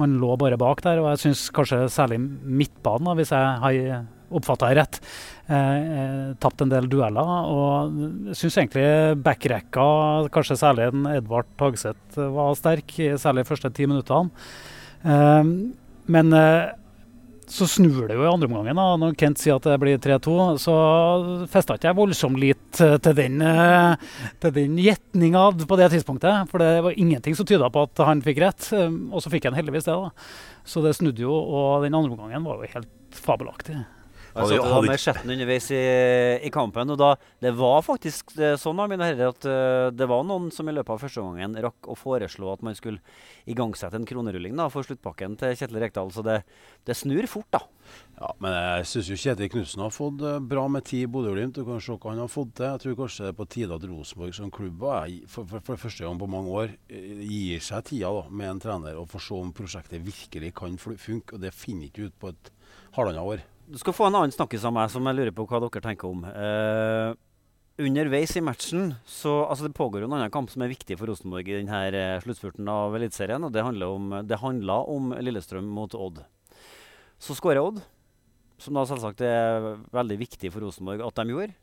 Man 0.00 0.18
lå 0.22 0.34
bare 0.42 0.58
bak 0.58 0.82
der, 0.86 1.02
og 1.02 1.12
jeg 1.12 1.22
syns 1.28 1.46
kanskje 1.54 1.84
særlig 1.92 2.18
midtbanen, 2.18 3.12
da, 3.12 3.16
hvis 3.20 3.34
jeg 3.34 3.56
har 3.62 4.04
oppfatta 4.34 4.70
det 4.72 4.78
rett, 4.80 5.00
eh, 5.46 5.80
eh, 6.00 6.28
tapt 6.42 6.66
en 6.66 6.74
del 6.74 6.90
dueller. 6.90 7.34
Og 7.46 7.98
jeg 8.32 8.40
syns 8.42 8.58
egentlig 8.58 9.22
backrekka, 9.22 9.88
kanskje 10.34 10.58
særlig 10.58 10.90
den 10.94 11.10
Edvard 11.14 11.50
Tagseth, 11.60 12.18
var 12.18 12.54
sterk, 12.58 12.98
særlig 13.22 13.44
de 13.44 13.52
første 13.54 13.70
ti 13.74 13.86
minuttene. 13.90 14.34
Eh, 15.04 15.52
men 16.14 16.32
eh, 16.38 16.72
så 17.46 17.66
snur 17.68 18.08
det 18.08 18.16
jo 18.16 18.24
i 18.24 18.28
andre 18.28 18.48
omgangen. 18.48 18.78
Når 19.00 19.16
Kent 19.20 19.40
sier 19.40 19.58
at 19.58 19.66
det 19.68 19.76
blir 19.82 20.00
3-2, 20.02 20.34
så 20.62 20.74
festa 21.50 21.76
ikke 21.76 21.90
jeg 21.90 21.98
voldsomt 21.98 22.40
lit 22.40 22.80
eh, 22.82 22.96
til 23.04 23.16
den, 23.18 23.42
eh, 23.44 24.14
til 24.42 24.54
den 24.56 24.78
gjetninga 24.80 25.46
på 25.64 25.78
det 25.80 25.90
tidspunktet. 25.94 26.50
For 26.50 26.62
det 26.62 26.72
var 26.86 26.98
ingenting 26.98 27.36
som 27.36 27.48
tyda 27.48 27.70
på 27.72 27.84
at 27.88 28.04
han 28.08 28.24
fikk 28.24 28.40
rett, 28.44 28.70
eh, 28.76 28.88
og 29.12 29.24
så 29.24 29.32
fikk 29.32 29.50
han 29.50 29.58
heldigvis 29.58 29.88
det. 29.88 29.96
da. 29.96 30.10
Så 30.64 30.84
det 30.84 30.96
snudde 30.96 31.26
jo, 31.26 31.34
og 31.34 31.84
den 31.84 31.96
andre 31.96 32.16
omgangen 32.16 32.46
var 32.46 32.62
jo 32.62 32.72
helt 32.74 33.20
fabelaktig. 33.24 33.82
Jeg 34.34 34.50
satt 34.50 34.66
da 34.66 34.80
med 34.82 35.00
chatten 35.00 35.34
underveis 35.34 35.68
i, 35.74 35.82
i 36.42 36.50
kampen, 36.54 36.90
og 36.90 36.98
da, 37.00 37.12
det 37.44 37.54
var 37.58 37.84
faktisk 37.86 38.34
sånn 38.60 38.80
da, 38.80 38.88
mine 38.90 39.06
herrer, 39.06 39.30
at 39.30 39.46
uh, 39.46 39.90
det 39.94 40.08
var 40.10 40.24
noen 40.26 40.50
som 40.54 40.68
i 40.68 40.74
løpet 40.74 40.94
av 40.96 41.04
første 41.04 41.22
gangen 41.22 41.54
rakk 41.62 41.90
å 41.90 41.96
foreslå 41.98 42.50
at 42.52 42.64
man 42.66 42.74
skulle 42.78 43.02
igangsette 43.50 43.98
en 43.98 44.08
kronerulling 44.08 44.56
da, 44.58 44.66
for 44.72 44.86
sluttpakken 44.86 45.38
til 45.40 45.54
Kjetil 45.54 45.80
Rekdal. 45.82 46.10
Så 46.14 46.24
det, 46.26 46.40
det 46.88 46.96
snur 46.98 47.28
fort, 47.30 47.50
da. 47.54 47.62
Ja, 48.14 48.30
men 48.42 48.54
jeg 48.54 48.86
syns 48.88 49.08
jo 49.10 49.18
Kjetil 49.18 49.50
Knutsen 49.52 49.82
har 49.84 49.92
fått 49.94 50.22
eh, 50.24 50.40
bra 50.52 50.64
med 50.70 50.86
tid 50.88 51.04
i 51.04 51.10
Bodø-Glimt. 51.10 51.56
Du 51.58 51.66
kan 51.66 51.82
se 51.82 51.96
hva 51.96 52.12
han 52.12 52.22
har 52.22 52.30
fått 52.32 52.54
til. 52.58 52.68
Jeg 52.68 52.82
tror 52.84 52.98
kanskje 53.02 53.26
det 53.26 53.32
er 53.32 53.38
på 53.38 53.48
tide 53.54 53.78
at 53.78 53.86
Rosenborg 53.90 54.36
som 54.36 54.52
klubb 54.54 54.84
for, 55.30 55.48
for, 55.50 55.64
for 55.66 55.82
første 55.86 56.06
gang 56.06 56.20
på 56.20 56.30
mange 56.30 56.54
år 56.62 56.76
eh, 56.88 57.24
gir 57.26 57.64
seg 57.64 57.88
tida 57.90 58.12
da, 58.14 58.26
med 58.30 58.52
en 58.52 58.62
trener 58.62 59.00
og 59.00 59.10
får 59.12 59.26
se 59.26 59.40
om 59.40 59.54
prosjektet 59.56 60.06
virkelig 60.06 60.54
kan 60.56 60.78
funke. 60.80 61.34
Og 61.34 61.42
det 61.42 61.54
finner 61.56 61.90
ikke 61.90 62.08
ut 62.08 62.22
på 62.22 62.32
et 62.34 62.54
halvannet 62.96 63.34
år. 63.34 63.44
Du 63.64 63.78
skal 63.80 63.94
få 63.96 64.08
en 64.08 64.18
annen 64.18 64.34
snakkis 64.34 64.64
av 64.68 64.74
meg 64.76 64.90
som 64.92 65.06
jeg 65.08 65.16
lurer 65.16 65.32
på 65.32 65.46
hva 65.48 65.60
dere 65.62 65.82
tenker 65.84 66.10
om. 66.10 66.24
Uh, 66.28 67.14
underveis 67.80 68.36
i 68.36 68.42
matchen 68.44 68.92
så 69.08 69.32
altså 69.48 69.66
Det 69.66 69.74
pågår 69.74 70.04
jo 70.04 70.08
en 70.10 70.16
annen 70.18 70.32
kamp 70.34 70.50
som 70.52 70.62
er 70.62 70.70
viktig 70.70 70.98
for 71.00 71.08
Rosenborg 71.10 71.48
i 71.48 71.56
denne 71.56 71.80
eh, 71.88 72.20
sluttspurten 72.22 72.68
av 72.70 72.94
Eliteserien. 72.94 73.42
og 73.42 73.52
Det 73.52 73.64
handler 73.64 73.88
om, 73.90 74.12
om 74.94 75.14
Lillestrøm 75.18 75.66
mot 75.66 75.94
Odd. 75.94 76.20
Så 77.18 77.34
skårer 77.34 77.64
Odd, 77.64 77.80
som 78.60 78.76
da 78.76 78.84
selvsagt 78.86 79.24
er 79.26 79.72
veldig 79.94 80.20
viktig 80.20 80.52
for 80.52 80.62
Rosenborg 80.66 81.02
at 81.06 81.18
de 81.18 81.34
gjorde. 81.34 81.56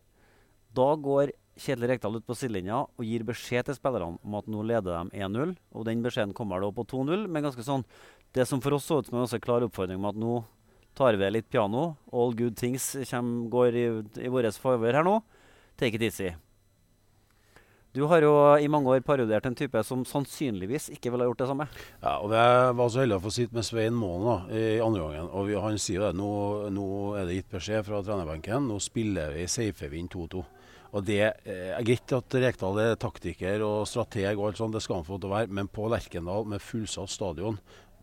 Da 0.75 0.89
går 0.95 1.31
Kjetil 1.61 1.87
Rekdal 1.91 2.17
ut 2.17 2.25
på 2.25 2.35
sidelinja 2.35 2.81
og 2.87 3.05
gir 3.05 3.23
beskjed 3.27 3.67
til 3.67 3.77
spillerne 3.77 4.17
om 4.17 4.39
at 4.39 4.49
nå 4.49 4.63
leder 4.65 4.97
de 4.97 5.21
1-0. 5.21 5.53
Og 5.75 5.85
den 5.87 6.01
beskjeden 6.03 6.33
kommer 6.35 6.63
da 6.63 6.71
på 6.73 6.87
2-0, 6.87 7.27
men 7.27 7.45
ganske 7.45 7.63
sånn 7.67 7.85
Det 8.31 8.45
som 8.47 8.61
for 8.63 8.71
oss 8.71 8.85
så 8.87 9.01
ut 9.01 9.09
som 9.09 9.19
en 9.19 9.43
klar 9.43 9.63
oppfordring 9.65 9.99
om 9.99 10.07
at 10.07 10.15
nå 10.15 10.37
tar 11.01 11.17
ved 11.17 11.33
litt 11.33 11.49
piano. 11.49 11.95
All 12.13 12.37
good 12.37 12.55
things 12.59 12.93
kjem, 13.09 13.33
går 13.51 13.81
i, 13.81 13.89
i 14.21 14.31
vår 14.31 14.51
favør 14.61 15.01
her 15.01 15.07
nå. 15.07 15.17
Take 15.81 15.97
it 15.97 16.05
easy. 16.05 16.31
Du 17.91 18.05
har 18.07 18.23
jo 18.23 18.31
i 18.55 18.69
mange 18.71 18.87
år 18.87 19.01
parodiert 19.03 19.43
en 19.49 19.55
type 19.57 19.81
som 19.83 20.05
sannsynligvis 20.07 20.87
ikke 20.93 21.11
ville 21.11 21.25
ha 21.25 21.27
gjort 21.27 21.41
det 21.41 21.47
samme. 21.49 21.65
Ja, 21.99 22.13
og 22.23 22.31
Jeg 22.31 22.75
var 22.79 22.91
så 22.93 23.01
heldig 23.01 23.17
å 23.17 23.23
få 23.25 23.33
sitte 23.35 23.57
med 23.57 23.67
Svein 23.67 23.97
Målen 23.99 24.29
da, 24.29 24.35
i 24.55 24.79
andre 24.79 25.01
gangen. 25.01 25.27
og 25.27 25.49
vi, 25.49 25.57
Han 25.59 25.79
sier 25.81 25.99
jo 25.99 26.05
det, 26.05 26.15
nå, 26.15 26.29
nå 26.71 26.87
er 27.19 27.27
det 27.27 27.35
gitt 27.41 27.51
beskjed 27.51 27.83
fra 27.89 27.99
trenerbenken. 27.99 28.69
Nå 28.71 28.79
spiller 28.79 29.35
vi, 29.35 29.43
safer 29.51 29.91
vi 29.91 29.99
inn 29.99 30.07
2-2. 30.07 30.43
Og 30.91 31.03
Det 31.07 31.19
eh, 31.19 31.71
er 31.75 31.83
greit 31.83 32.15
at 32.15 32.39
Rekdal 32.45 32.79
er 32.79 32.95
taktiker 32.99 33.63
og 33.67 33.83
strateg, 33.87 34.39
og 34.39 34.49
alt 34.49 34.63
sånt, 34.63 34.75
det 34.75 34.83
skal 34.85 35.01
han 35.01 35.07
få 35.07 35.19
til 35.19 35.27
å 35.27 35.35
være, 35.35 35.51
men 35.51 35.67
på 35.71 35.91
Lerkendal 35.91 36.47
med 36.47 36.63
fullsatt 36.63 37.11
stadion 37.11 37.59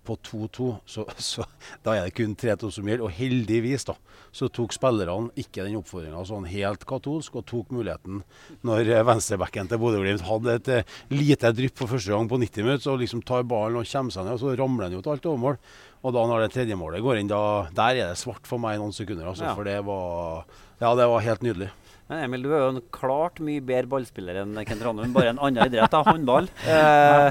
på 0.09 0.17
2-2, 0.25 0.69
så, 0.89 1.05
så 1.21 1.45
da 1.85 1.95
er 1.99 2.09
det 2.09 2.15
kun 2.17 2.33
3-2 2.41 2.71
som 2.75 2.89
gjelder. 2.89 3.05
Og 3.07 3.15
heldigvis 3.15 3.85
da, 3.89 3.95
så 4.35 4.49
tok 4.53 4.73
spillerne 4.77 5.31
ikke 5.41 5.65
den 5.67 5.77
oppfordringa 5.79 6.25
sånn 6.29 6.49
helt 6.51 6.87
katolsk, 6.89 7.37
og 7.41 7.47
tok 7.49 7.73
muligheten 7.77 8.23
når 8.67 8.91
eh, 8.97 9.05
venstrebacken 9.09 9.69
til 9.71 9.81
Bodø-Glimt 9.83 10.25
hadde 10.29 10.57
et 10.59 10.73
eh, 10.81 10.97
lite 11.15 11.53
drypp 11.57 11.79
for 11.83 11.93
første 11.95 12.13
gang 12.15 12.29
på 12.31 12.41
90 12.41 12.65
minutter, 12.67 12.85
så 12.89 12.97
liksom 13.01 13.23
tar 13.29 13.45
ballen 13.49 13.81
og 13.83 13.89
kommer 13.93 14.17
seg 14.17 14.27
ned, 14.29 14.37
og 14.39 14.43
så 14.45 14.57
ramler 14.59 14.89
han 14.89 14.97
jo 14.99 15.03
til 15.05 15.15
alt 15.17 15.29
overmål. 15.33 15.61
Og 16.07 16.15
da 16.15 16.23
når 16.31 16.45
det 16.45 16.53
tredje 16.55 16.77
målet 16.79 17.03
går 17.03 17.19
inn, 17.21 17.29
da, 17.31 17.43
der 17.75 17.99
er 17.99 18.13
det 18.13 18.21
svart 18.21 18.47
for 18.47 18.63
meg 18.63 18.77
i 18.77 18.81
noen 18.83 18.95
sekunder. 18.95 19.27
Altså, 19.33 19.49
Ja. 19.49 19.55
For 19.59 19.67
det 19.67 19.81
var, 19.87 20.45
ja, 20.79 20.93
det 20.95 21.09
var 21.11 21.25
helt 21.27 21.43
nydelig. 21.43 21.73
Men 22.09 22.23
Emil, 22.25 22.47
du 22.47 22.53
er 22.55 22.63
jo 22.63 22.69
en 22.73 22.85
klart 22.95 23.37
mye 23.45 23.61
bedre 23.61 23.91
ballspiller 23.91 24.39
enn 24.41 24.55
Kent 24.65 24.81
Ranum. 24.87 25.11
Bare 25.13 25.35
en 25.35 25.41
annen 25.45 25.67
idrett, 25.67 25.91
da. 25.93 26.01
Håndball. 26.07 26.47
Eh, 26.65 27.27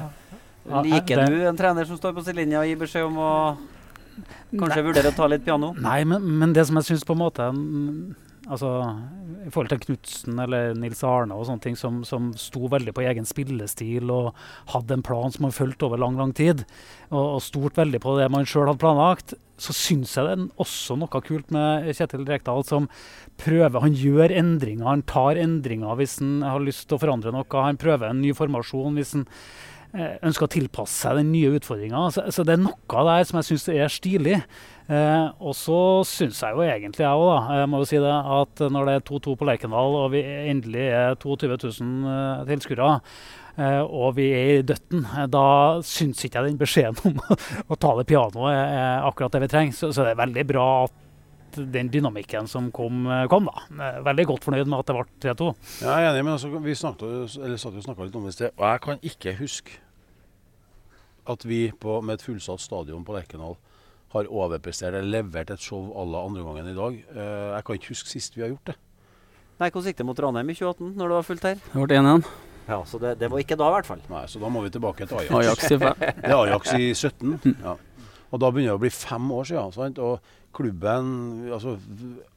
liker 0.67 1.23
det- 1.23 1.31
du 1.31 1.47
en 1.47 1.57
trener 1.57 1.85
som 1.85 1.97
står 1.97 2.13
på 2.13 2.23
sidelinja 2.25 2.61
og 2.61 2.67
gir 2.67 2.77
beskjed 2.77 3.05
om 3.07 3.17
å 3.17 3.33
kanskje 4.53 4.83
vurdere 4.85 5.11
å 5.11 5.15
ta 5.15 5.27
litt 5.27 5.45
piano? 5.45 5.73
Nei, 5.79 6.03
men, 6.03 6.23
men 6.39 6.53
det 6.53 6.65
som 6.67 6.79
jeg 6.79 6.91
syns 6.91 7.05
på 7.07 7.15
en 7.17 7.23
måte 7.25 7.51
mm, 7.53 8.15
Altså, 8.47 8.69
I 9.43 9.49
forhold 9.51 9.73
til 9.73 9.81
Knutsen 9.83 10.37
eller 10.39 10.75
Nils 10.79 11.01
Arne 11.03 11.35
og 11.35 11.47
sånne 11.49 11.63
ting 11.65 11.75
som, 11.75 11.97
som 12.07 12.29
sto 12.39 12.69
veldig 12.71 12.93
på 12.95 13.03
egen 13.03 13.27
spillestil 13.27 14.07
og 14.13 14.37
hadde 14.71 14.95
en 14.95 15.03
plan 15.03 15.33
som 15.33 15.43
man 15.47 15.55
fulgte 15.55 15.83
over 15.89 15.99
lang 15.99 16.15
lang 16.15 16.31
tid, 16.31 16.63
og, 17.09 17.35
og 17.35 17.41
stort 17.43 17.75
veldig 17.75 17.99
på 17.99 18.15
det 18.15 18.29
man 18.31 18.47
sjøl 18.47 18.69
hadde 18.69 18.79
planlagt, 18.79 19.35
så 19.59 19.75
syns 19.75 20.15
jeg 20.15 20.29
det 20.29 20.35
er 20.37 20.63
også 20.63 20.95
noe 21.01 21.21
kult 21.25 21.51
med 21.51 21.89
Kjetil 21.97 22.23
Rekdal 22.29 22.63
som 22.67 22.87
prøver 23.41 23.83
Han 23.83 23.97
gjør 23.97 24.31
endringer, 24.39 24.87
han 24.87 25.03
tar 25.09 25.39
endringer 25.41 25.97
hvis 25.99 26.19
han 26.21 26.39
har 26.45 26.63
lyst 26.63 26.87
til 26.87 26.95
å 26.95 27.01
forandre 27.03 27.33
noe. 27.35 27.45
Han 27.51 27.79
prøver 27.81 28.13
en 28.13 28.21
ny 28.23 28.31
formasjon 28.37 28.95
hvis 28.95 29.15
han 29.17 29.27
ønsker 29.95 30.45
å 30.45 30.51
tilpasse 30.51 31.03
seg 31.03 31.21
den 31.21 31.31
nye 31.31 31.53
utfordringa. 31.57 32.07
Så, 32.13 32.25
så 32.33 32.43
det 32.45 32.57
er 32.57 32.65
noe 32.65 33.05
der 33.07 33.27
som 33.27 33.39
jeg 33.39 33.47
syns 33.51 33.69
er 33.71 33.93
stilig. 33.93 34.41
Eh, 34.87 35.25
og 35.43 35.51
så 35.57 35.79
syns 36.07 36.37
jeg 36.39 36.55
jo 36.55 36.63
egentlig, 36.63 37.03
jeg 37.03 37.19
òg, 37.19 37.27
da, 37.27 37.57
jeg 37.59 37.67
må 37.67 37.81
jo 37.81 37.87
si 37.89 37.99
det, 37.99 38.13
at 38.37 38.61
når 38.71 38.87
det 38.87 38.93
er 38.95 39.03
2-2 39.09 39.33
på 39.35 39.47
Lerkendal, 39.49 39.97
og 39.99 40.13
vi 40.13 40.21
endelig 40.23 40.85
er 40.95 41.17
22 41.19 41.57
000 41.81 42.13
eh, 42.13 42.45
tilskuere, 42.47 42.93
eh, 43.59 43.81
og 43.83 44.15
vi 44.15 44.29
er 44.37 44.53
i 44.61 44.63
døtten, 44.69 45.03
eh, 45.11 45.27
da 45.33 45.47
syns 45.83 46.23
ikke 46.23 46.39
jeg 46.39 46.53
den 46.53 46.61
beskjeden 46.61 47.19
om 47.19 47.19
å 47.73 47.79
ta 47.79 47.97
det 47.99 48.07
pianoet 48.07 48.55
er 48.55 49.09
akkurat 49.09 49.35
det 49.35 49.43
vi 49.43 49.51
trenger. 49.51 49.75
Så, 49.75 49.91
så 49.91 50.07
det 50.07 50.15
er 50.15 50.23
veldig 50.23 50.47
bra 50.55 50.69
at 50.85 50.95
den 51.55 51.87
dynamikken 51.93 52.47
som 52.51 52.71
kom, 52.75 53.07
kom 53.31 53.47
da. 53.47 54.01
Veldig 54.03 54.25
godt 54.27 54.43
fornøyd 54.43 54.67
med 54.67 54.79
at 54.79 54.89
det 54.91 54.95
ble 54.97 55.05
3-2. 55.31 55.49
Jeg 55.81 55.91
er 55.93 56.09
enig, 56.11 56.23
men 56.25 56.33
altså, 56.35 56.51
vi 56.59 56.75
snakket, 56.75 57.37
eller 57.39 57.57
satt 57.61 57.77
jo 57.77 57.81
og 57.81 57.87
snakka 57.87 58.07
litt 58.07 58.17
om 58.19 58.27
det 58.27 58.33
i 58.33 58.37
sted. 58.37 58.51
Og 58.57 58.65
jeg 58.67 58.83
kan 58.87 58.99
ikke 59.11 59.35
huske 59.39 59.79
at 61.27 61.45
vi 61.47 61.61
på, 61.71 62.01
med 62.01 62.17
et 62.17 62.23
fullsatt 62.23 62.61
stadion 62.63 63.03
på 63.07 63.15
Lerkendal 63.15 63.57
har 64.13 64.29
overprestert 64.31 64.95
eller 64.95 65.21
levert 65.21 65.49
et 65.51 65.59
show 65.63 65.89
à 65.91 66.05
la 66.07 66.23
andre 66.23 66.43
gangen 66.45 66.69
i 66.71 66.75
dag. 66.75 66.99
Eh, 67.11 67.47
jeg 67.57 67.65
kan 67.67 67.79
ikke 67.79 67.91
huske 67.91 68.11
sist 68.13 68.37
vi 68.37 68.45
har 68.45 68.53
gjort 68.53 68.71
det. 68.71 68.77
Nei, 69.57 69.71
Hvordan 69.71 69.89
gikk 69.89 69.97
det 69.97 70.05
mot 70.05 70.19
Ranheim 70.21 70.51
i 70.53 70.55
2018, 70.55 70.93
når 70.99 71.09
det 71.09 71.17
var 71.17 71.25
fullt 71.25 71.47
her? 71.49 71.57
Det 71.65 71.81
ble 71.81 71.97
1-1. 71.99 72.29
Ja, 72.67 72.77
Så 72.85 72.99
det, 72.99 73.13
det 73.19 73.29
var 73.31 73.39
ikke 73.41 73.55
da, 73.59 73.67
i 73.71 73.75
hvert 73.77 73.87
fall. 73.87 74.01
Nei, 74.11 74.25
Så 74.27 74.39
da 74.43 74.49
må 74.51 74.61
vi 74.63 74.71
tilbake 74.75 75.07
til 75.07 75.17
Ajax. 75.17 75.33
Ajax 75.39 75.71
i 75.71 75.77
5. 75.81 76.01
Det 76.03 76.31
er 76.31 76.37
Ajax 76.37 76.73
i 76.75 76.89
17. 76.93 77.55
Ja. 77.63 77.75
Og 78.31 78.41
da 78.43 78.51
begynner 78.51 78.73
det 78.73 78.79
å 78.79 78.83
bli 78.83 78.93
fem 78.93 79.31
år 79.31 79.49
siden. 79.49 79.73
Sant? 79.75 79.99
Og 80.03 80.19
klubben 80.57 81.49
altså, 81.53 81.77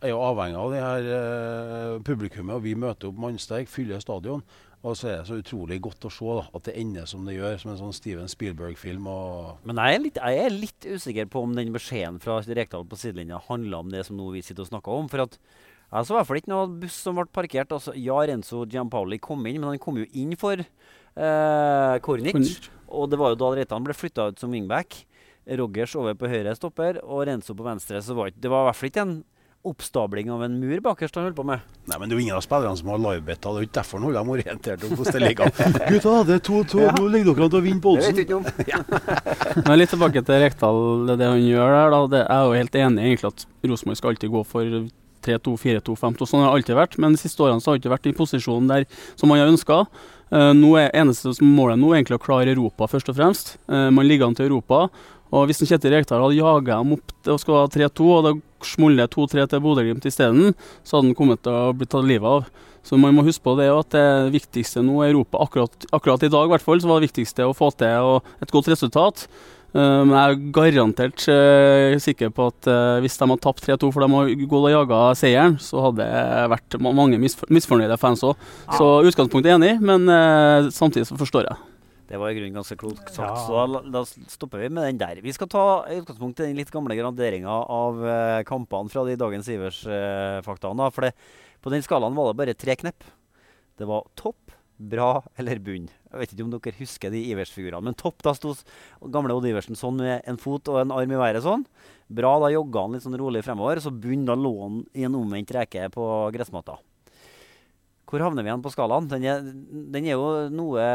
er 0.02 0.12
jo 0.12 0.22
avhengig 0.22 0.58
av 0.60 0.74
det 0.74 0.82
her 0.84 1.12
eh, 1.16 1.94
publikummet. 2.06 2.58
Og 2.58 2.66
vi 2.66 2.76
møter 2.78 3.10
opp 3.10 3.22
mannsterk, 3.22 3.70
fyller 3.70 4.02
stadion. 4.02 4.44
Og 4.80 4.94
så 4.96 5.10
er 5.10 5.18
det 5.18 5.28
så 5.28 5.36
utrolig 5.36 5.76
godt 5.84 6.06
å 6.08 6.10
se 6.12 6.36
da, 6.38 6.44
at 6.56 6.68
det 6.70 6.74
ender 6.80 7.08
som 7.08 7.26
det 7.28 7.34
gjør, 7.34 7.58
som 7.60 7.72
en 7.74 7.80
sånn 7.82 7.96
Steven 7.96 8.30
Spielberg-film. 8.32 9.08
Men 9.68 9.80
jeg 9.82 9.96
er, 9.96 10.00
litt, 10.06 10.20
jeg 10.20 10.44
er 10.46 10.54
litt 10.54 10.86
usikker 10.88 11.28
på 11.32 11.42
om 11.44 11.52
den 11.58 11.74
beskjeden 11.74 12.16
fra 12.22 12.38
Rekdal 12.40 12.86
på 12.88 12.96
sidelinja 12.96 13.42
handla 13.50 13.82
om 13.84 13.92
det 13.92 14.06
som 14.08 14.16
nå 14.16 14.30
vi 14.32 14.40
sitter 14.46 14.64
og 14.64 14.70
snakker 14.70 15.02
om. 15.02 15.10
For 15.12 15.26
at 15.26 15.36
jeg 15.90 16.06
så 16.06 16.14
i 16.14 16.16
hvert 16.16 16.30
fall 16.30 16.40
ikke 16.40 16.52
noe 16.54 16.70
buss 16.80 16.96
som 17.04 17.18
ble 17.18 17.26
parkert. 17.34 17.74
Altså, 17.76 17.92
ja, 17.98 18.16
Renzo 18.30 18.62
Giampaoli 18.72 19.20
kom 19.20 19.44
inn, 19.50 19.60
men 19.60 19.74
han 19.74 19.82
kom 19.82 20.00
jo 20.00 20.08
inn 20.16 20.32
for 20.40 20.56
eh, 20.62 21.94
Kornic. 22.06 22.38
Kornic. 22.38 22.70
Og 22.90 23.10
det 23.12 23.20
var 23.20 23.34
jo 23.34 23.40
da 23.42 23.52
Reitan 23.58 23.84
ble 23.84 23.94
flytta 23.94 24.30
ut 24.30 24.40
som 24.40 24.54
wingback. 24.54 25.02
Rogers 25.46 25.96
over 25.98 26.16
på 26.18 26.28
høyre 26.30 26.54
stopper 26.56 27.00
og 27.02 27.26
Renzo 27.28 27.56
på 27.56 27.66
venstre. 27.66 28.02
Så 28.04 28.16
var 28.16 28.32
det 28.34 28.50
var 28.52 28.64
i 28.64 28.70
hvert 28.70 28.80
fall 28.80 28.92
ikke 28.92 29.06
en 29.06 29.20
oppstabling 29.62 30.30
av 30.32 30.44
en 30.44 30.54
mur 30.60 30.80
bakerst 30.80 31.16
han 31.18 31.26
holdt 31.26 31.36
på 31.36 31.44
med. 31.44 31.64
Nei, 31.90 31.98
men 32.00 32.08
det 32.08 32.14
er 32.14 32.16
jo 32.16 32.24
ingen 32.24 32.36
av 32.38 32.44
spillerne 32.44 32.78
som 32.78 32.88
har 32.88 33.00
livebetta. 33.02 33.50
Det 33.50 33.58
er 33.58 33.64
jo 33.64 33.68
ikke 33.68 33.76
derfor 33.76 33.98
han 33.98 34.06
holder 34.06 34.20
dem 34.20 34.30
orientert 34.34 34.84
om 34.86 34.94
hvordan 34.94 35.16
det 35.16 35.22
ligger 35.26 35.50
an. 35.50 35.74
Gutta, 35.92 36.14
det 36.28 36.36
er 36.38 36.44
2-2. 36.48 36.80
Ja. 36.80 36.94
Nå 36.96 37.10
ligger 37.12 37.36
dere 37.36 37.44
an 37.44 37.52
til 37.52 37.60
å 37.60 37.66
vinne 37.66 37.84
på 37.84 37.92
Det 37.98 38.06
vet 38.06 38.22
ikke 38.24 38.38
om. 38.38 38.48
Men 39.66 39.76
litt 39.82 39.92
tilbake 39.92 40.24
til 40.24 40.40
Rekdal, 40.46 40.80
det, 41.10 41.18
det 41.20 41.28
han 41.28 41.44
gjør 41.44 41.76
der. 41.76 41.92
da, 41.96 42.00
det, 42.14 42.22
Jeg 42.22 42.38
er 42.38 42.46
jo 42.46 42.56
helt 42.62 42.80
enig 42.86 43.04
egentlig 43.10 43.32
at 43.34 43.46
Rosenborg 43.68 44.00
skal 44.00 44.14
alltid 44.14 44.34
gå 44.38 44.44
for 44.54 44.80
3-2, 45.28 45.56
4-2, 45.66 45.98
5-2. 46.06 46.30
Sånn 46.30 46.40
har 46.40 46.48
det 46.48 46.56
alltid 46.62 46.80
vært. 46.80 46.98
Men 47.04 47.18
de 47.18 47.20
siste 47.20 47.44
årene 47.44 47.60
så 47.60 47.70
har 47.70 47.76
han 47.76 47.84
ikke 47.84 47.94
vært 47.98 48.08
i 48.08 48.16
posisjonen 48.16 48.72
der 48.72 48.88
som 49.12 49.28
han 49.28 49.42
har 49.42 49.52
ønska. 49.52 49.82
nå 50.56 50.74
er 50.80 50.92
eneste 50.96 51.36
som 51.36 51.52
målet 51.52 51.76
nå 51.76 51.92
er 51.92 52.00
egentlig 52.00 52.16
å 52.16 52.24
klare 52.24 52.54
Europa, 52.54 52.88
først 52.88 53.12
og 53.12 53.20
fremst. 53.20 53.58
Uh, 53.68 53.90
man 53.92 54.08
ligger 54.08 54.30
an 54.30 54.38
til 54.38 54.48
Europa. 54.48 54.86
Og 55.30 55.46
hvis 55.46 55.62
Kjetil 55.62 55.94
Rekdal 55.94 56.24
hadde 56.24 56.38
jaga 56.40 56.80
dem 56.80 56.96
opp 56.96 57.30
å 57.30 57.36
skal 57.38 57.60
ha 57.60 57.68
3-2, 57.70 58.08
og 58.16 58.26
det 58.26 58.34
smollet 58.66 59.14
2-3 59.14 59.46
til 59.52 59.62
Bodø-Glimt 59.64 60.08
isteden, 60.08 60.56
så 60.82 60.98
hadde 60.98 61.10
han 61.12 61.18
kommet 61.18 61.44
til 61.44 61.54
å 61.54 61.70
bli 61.76 61.88
tatt 61.88 62.08
livet 62.08 62.26
av. 62.26 62.66
Så 62.86 62.96
man 62.96 63.14
må 63.14 63.24
huske 63.26 63.44
på 63.44 63.54
det 63.58 63.68
at 63.70 63.92
det 63.92 64.34
viktigste 64.34 64.82
nå 64.84 65.02
i 65.04 65.10
Europa. 65.10 65.40
Akkurat, 65.44 65.86
akkurat 65.92 66.24
i 66.24 66.32
dag 66.32 66.48
i 66.48 66.52
hvert 66.54 66.64
fall, 66.64 66.80
så 66.80 66.90
var 66.90 67.00
det 67.00 67.10
viktigste 67.10 67.46
å 67.46 67.56
få 67.56 67.70
til 67.78 68.12
og 68.16 68.30
et 68.42 68.52
godt 68.54 68.70
resultat. 68.72 69.26
Eh, 69.70 70.02
Men 70.02 70.14
jeg 70.16 70.34
er 70.34 70.40
garantert 70.56 71.26
eh, 71.30 71.94
sikker 72.02 72.32
på 72.34 72.48
at 72.50 72.70
eh, 72.70 72.98
hvis 73.04 73.18
de 73.20 73.28
hadde 73.28 73.44
tapt 73.44 73.62
3-2 73.66 73.92
for 73.94 74.02
de 74.02 74.10
har 74.16 74.32
gått 74.42 74.66
og 74.66 74.74
jaga 74.74 75.02
seieren, 75.18 75.58
så 75.62 75.86
hadde 75.86 76.06
det 76.06 76.46
vært 76.56 76.78
mange 76.82 77.20
misfornøyde 77.20 78.00
fans 78.00 78.24
òg. 78.26 78.48
Så 78.74 78.92
utgangspunktet 79.06 79.52
er 79.52 79.60
enig, 79.60 79.76
men 79.78 80.08
samtidig 80.74 81.06
så 81.10 81.18
forstår 81.20 81.46
jeg. 81.52 81.69
Det 82.10 82.18
var 82.18 82.32
i 82.32 82.34
grunnen 82.34 82.56
ganske 82.58 82.74
klokt 82.78 83.06
sagt, 83.14 83.22
Ja. 83.22 83.46
så 83.46 83.60
da, 83.70 83.80
da 83.86 84.00
stopper 84.04 84.58
vi 84.64 84.68
med 84.68 84.88
den 84.88 84.98
der. 84.98 85.20
Vi 85.22 85.30
skal 85.32 85.46
ta 85.46 85.62
i 85.86 86.00
utgangspunktet 86.00 86.48
den 86.48 86.56
litt 86.58 86.72
gamle 86.74 86.96
graderinga 86.98 87.52
av 87.70 88.00
eh, 88.02 88.42
kampene 88.48 88.90
fra 88.90 89.04
de 89.06 89.14
dagens 89.20 89.46
Ivers-faktaene. 89.54 90.90
for 90.90 91.06
det, 91.06 91.12
på 91.62 91.70
den 91.70 91.82
skalaen 91.86 92.16
var 92.18 92.32
det 92.32 92.38
bare 92.40 92.54
tre 92.58 92.74
knepp. 92.80 93.04
Det 93.78 93.86
var 93.86 94.08
topp, 94.18 94.50
bra 94.80 95.22
eller 95.38 95.60
bunn. 95.62 95.86
Jeg 96.10 96.18
vet 96.18 96.32
ikke 96.34 96.44
om 96.48 96.50
dere 96.56 96.74
husker 96.80 97.10
de 97.14 97.22
Ivers-figurene. 97.30 97.84
Men 97.84 97.94
topp, 97.94 98.22
da 98.26 98.34
sto 98.34 98.56
gamle 99.12 99.36
Odd 99.36 99.46
Iversen 99.46 99.78
sånn 99.78 100.00
med 100.02 100.26
en 100.26 100.36
fot 100.40 100.66
og 100.72 100.80
en 100.82 100.90
arm 100.96 101.12
i 101.14 101.20
været 101.20 101.44
sånn. 101.46 101.62
Bra, 102.10 102.34
da 102.42 102.50
jogga 102.50 102.82
han 102.88 102.96
litt 102.96 103.04
sånn 103.06 103.18
rolig 103.20 103.44
fremover. 103.46 103.78
Så 103.78 103.92
bunn, 103.94 104.24
da 104.26 104.34
lå 104.34 104.54
han 104.64 104.80
i 104.98 105.04
en 105.06 105.14
omvendt 105.14 105.52
reke 105.54 105.86
på 105.94 106.06
gressmatta. 106.34 106.80
Hvor 108.10 108.24
havner 108.24 108.42
vi 108.42 108.50
igjen 108.50 108.62
på 108.64 108.72
skalaen? 108.74 109.06
Den 109.10 109.24
er, 109.30 109.42
den 109.94 110.06
er 110.08 110.16
jo 110.16 110.30
noe 110.50 110.86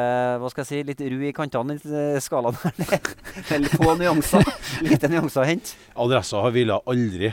hva 0.42 0.50
skal 0.52 0.66
jeg 0.66 0.68
si, 0.68 0.80
litt 0.90 1.00
ru 1.00 1.22
i 1.24 1.32
kantene, 1.36 1.78
den 1.80 1.94
eh, 1.96 2.18
skalaen 2.24 2.58
her. 2.60 3.12
Eller 3.56 3.70
er 3.72 3.80
få 3.80 3.94
nyanser. 4.00 4.44
Lite 4.84 5.10
nyanser 5.14 5.46
å 5.46 5.48
hente. 5.48 5.78
Adressa 6.06 6.42
har 6.44 6.52
ville 6.56 6.76
aldri, 6.92 7.32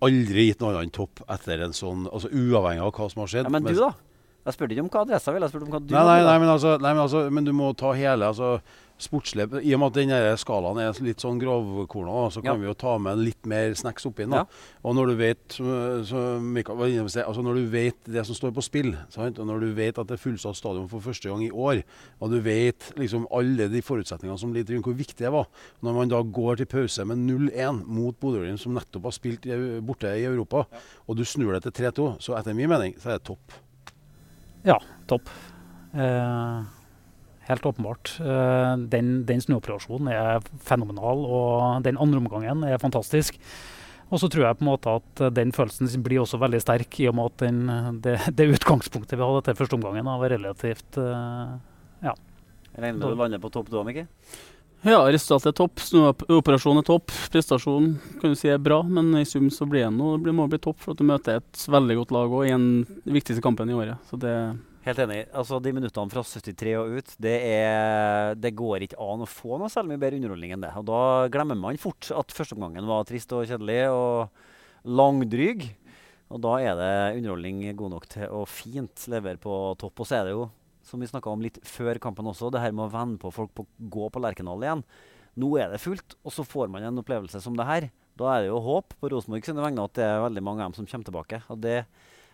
aldri 0.00 0.46
gitt 0.48 0.64
noe 0.64 0.78
annet 0.78 0.96
topp 0.96 1.20
etter 1.28 1.66
en 1.66 1.76
sånn 1.76 2.06
altså 2.08 2.32
Uavhengig 2.32 2.86
av 2.86 2.94
hva 2.96 3.10
som 3.12 3.24
har 3.26 3.34
skjedd. 3.34 3.50
Ja, 3.50 3.52
men 3.52 3.68
du, 3.68 3.74
da? 3.76 3.92
Jeg 4.42 4.56
spurte 4.56 4.74
ikke 4.74 4.86
om 4.86 4.90
hva 4.96 5.04
adressa 5.04 5.36
ville, 5.36 5.46
jeg 5.46 5.54
spurte 5.54 5.68
om 5.68 5.76
hva 5.76 5.82
du 5.84 5.92
Nei, 5.92 6.06
nei, 6.08 6.16
nei, 6.26 6.38
men 6.42 6.54
altså, 6.54 6.72
nei, 6.80 6.94
men 6.96 7.04
altså 7.04 7.20
Men 7.30 7.46
du 7.46 7.52
må 7.54 7.68
ta 7.78 7.92
hele 7.94 8.32
altså, 8.32 8.56
sportslig 9.02 9.48
I 9.62 9.74
og 9.74 9.80
med 9.82 9.90
at 9.90 9.96
denne 9.98 10.18
skalaen 10.40 10.78
er 10.82 10.96
litt 11.04 11.22
sånn 11.22 11.40
grovkorna, 11.40 12.30
så 12.32 12.42
kan 12.42 12.54
Ja. 12.54 12.60
vi 12.60 12.66
jo 12.66 12.74
ta 12.74 12.96
med 12.98 13.18
litt 13.18 13.46
mer 13.46 13.74
snacks 13.74 14.06
oppi 14.06 14.24
den. 14.24 14.32
Ja. 14.32 14.44
Og 14.84 14.94
når 14.94 15.06
du 15.12 15.14
vet 15.16 15.48
så, 15.58 16.40
Mikael 16.40 16.78
altså 16.78 17.42
når 17.42 17.54
du 17.60 17.66
vet 17.70 17.96
det 18.04 18.24
som 18.26 18.34
står 18.34 18.52
på 18.54 18.62
spill, 18.62 18.96
sant? 19.10 19.38
og 19.38 19.46
når 19.46 19.60
du 19.60 19.72
vet 19.74 19.98
at 19.98 20.06
det 20.06 20.18
er 20.18 20.22
fullsatt 20.30 20.56
stadion 20.56 20.88
for 20.88 21.00
første 21.00 21.28
gang 21.28 21.42
i 21.44 21.50
år, 21.50 21.82
og 22.20 22.30
du 22.30 22.40
vet 22.40 22.92
liksom 22.96 23.26
alle 23.30 23.68
de 23.68 23.82
forutsetningene 23.82 24.38
som 24.38 24.52
ligger 24.52 24.76
rundt 24.76 24.86
hvor 24.86 24.96
viktig 24.96 25.18
det 25.22 25.32
var 25.32 25.46
Når 25.82 25.94
man 25.94 26.08
da 26.08 26.22
går 26.22 26.56
til 26.56 26.66
pause 26.66 27.04
med 27.04 27.18
0-1 27.18 27.84
mot 27.86 28.14
Bodø-Glimt, 28.20 28.60
som 28.60 28.74
nettopp 28.74 29.04
har 29.04 29.12
spilt 29.12 29.42
borte 29.84 30.06
i 30.06 30.24
Europa, 30.24 30.66
og 31.08 31.16
du 31.16 31.24
snur 31.24 31.52
det 31.52 31.62
til 31.62 31.72
3-2, 31.90 32.16
så 32.20 32.36
etter 32.38 32.54
min 32.54 32.68
mening 32.70 32.94
så 32.98 33.10
er 33.10 33.18
det 33.18 33.24
topp. 33.24 33.52
Ja, 34.64 34.78
topp. 35.08 35.28
Eh, 35.94 36.62
helt 37.48 37.66
åpenbart. 37.66 38.16
Eh, 38.20 38.72
den 38.92 39.24
den 39.28 39.40
snuoperasjonen 39.44 40.08
er 40.12 40.40
fenomenal, 40.62 41.24
og 41.26 41.82
den 41.86 41.98
andre 41.98 42.20
omgangen 42.22 42.64
er 42.68 42.78
fantastisk. 42.82 43.38
Og 44.12 44.20
så 44.20 44.28
tror 44.28 44.44
jeg 44.44 44.58
på 44.60 44.64
en 44.66 44.70
måte 44.72 44.92
at 45.00 45.20
eh, 45.24 45.30
den 45.32 45.52
følelsen 45.56 45.88
blir 46.04 46.20
også 46.22 46.38
veldig 46.42 46.60
sterk, 46.62 47.00
i 47.00 47.08
og 47.08 47.16
med 47.16 47.32
at 47.32 47.44
den, 47.46 48.00
det, 48.04 48.18
det 48.38 48.50
utgangspunktet 48.58 49.18
vi 49.18 49.24
hadde 49.24 49.44
til 49.48 49.58
første 49.62 49.78
omgangen, 49.80 50.04
var 50.06 50.30
relativt 50.36 50.98
ja. 52.02 52.14
Jeg 52.72 52.80
regner 52.80 52.98
med 52.98 53.04
du 53.12 53.20
lander 53.20 53.40
på 53.42 53.50
topp 53.52 53.68
du 53.70 53.76
òg, 53.80 53.84
Mikke? 53.90 54.06
Ja, 54.82 54.96
resultatet 55.06 55.52
er 55.52 55.54
topp. 55.60 55.78
Snuoperasjonen 55.78 56.80
er 56.80 56.86
topp. 56.88 57.12
Prestasjonen 57.30 57.92
kan 58.18 58.32
du 58.32 58.38
si 58.38 58.48
er 58.50 58.58
bra, 58.58 58.80
men 58.82 59.12
i 59.20 59.22
sum 59.28 59.46
så 59.54 59.62
blir 59.70 59.84
det 59.84 59.92
noe, 59.94 60.16
det 60.16 60.24
blir- 60.24 60.34
må 60.34 60.48
bli 60.50 60.58
topp 60.58 60.80
for 60.82 60.90
at 60.90 60.98
du 60.98 61.04
møter 61.06 61.36
et 61.38 61.66
veldig 61.70 61.96
godt 62.00 62.14
lag 62.16 62.32
og 62.34 62.42
i 62.46 62.50
den 62.50 62.66
viktigste 63.06 63.44
kampen 63.44 63.70
i 63.70 63.76
året. 63.78 64.00
Så 64.10 64.18
det 64.18 64.32
Helt 64.82 64.98
enig. 64.98 65.20
Altså, 65.30 65.60
De 65.62 65.70
minuttene 65.74 66.10
fra 66.10 66.24
73 66.26 66.72
og 66.80 66.96
ut, 66.96 67.12
det, 67.22 67.36
er, 67.46 68.32
det 68.34 68.50
går 68.58 68.88
ikke 68.88 68.98
an 68.98 69.22
å 69.22 69.28
få 69.30 69.60
noe 69.60 69.70
særlig 69.70 69.94
mye 69.94 70.02
bedre 70.02 70.18
underholdning 70.18 70.56
enn 70.56 70.64
det. 70.64 70.72
Og 70.80 70.88
Da 70.88 71.02
glemmer 71.30 71.58
man 71.58 71.78
fort 71.78 72.10
at 72.10 72.34
førsteomgangen 72.34 72.88
var 72.90 73.06
trist 73.06 73.30
og 73.36 73.46
kjedelig 73.46 73.84
og 73.94 74.42
langdryg. 74.82 75.68
Og 76.32 76.42
da 76.42 76.56
er 76.64 76.74
det 76.80 76.90
underholdning 77.20 77.62
god 77.78 77.94
nok 77.94 78.10
til 78.10 78.34
å 78.34 78.42
fint 78.48 79.06
levere 79.12 79.38
på 79.38 79.54
topp. 79.78 80.02
Og 80.02 80.08
så 80.08 80.18
er 80.18 80.26
det 80.26 80.34
jo, 80.34 80.48
som 80.88 80.98
vi 80.98 81.10
snakka 81.12 81.30
om 81.30 81.44
litt 81.44 81.62
før 81.68 82.02
kampen 82.02 82.26
også, 82.32 82.50
det 82.50 82.64
her 82.64 82.74
med 82.74 82.88
å 82.88 82.92
vende 82.96 83.22
på 83.22 83.30
folk 83.30 83.54
på 83.54 83.68
å 83.68 83.90
gå 83.92 84.10
på 84.10 84.22
Lerkendal 84.24 84.66
igjen. 84.66 84.86
Nå 85.38 85.54
er 85.62 85.70
det 85.70 85.80
fullt, 85.80 86.16
og 86.26 86.34
så 86.34 86.42
får 86.44 86.72
man 86.72 86.84
en 86.88 86.98
opplevelse 87.00 87.38
som 87.44 87.54
det 87.56 87.68
her. 87.68 87.92
Da 88.18 88.32
er 88.32 88.42
det 88.42 88.50
jo 88.50 88.64
håp 88.64 88.96
på 88.98 89.12
Rosenborg 89.12 89.46
sine 89.46 89.62
vegne 89.62 89.86
at 89.86 89.94
det 89.96 90.08
er 90.08 90.24
veldig 90.26 90.42
mange 90.44 90.64
av 90.64 90.72
dem 90.72 90.80
som 90.80 90.88
kommer 90.90 91.06
tilbake. 91.06 91.44
Og 91.52 91.62
det 91.62 91.84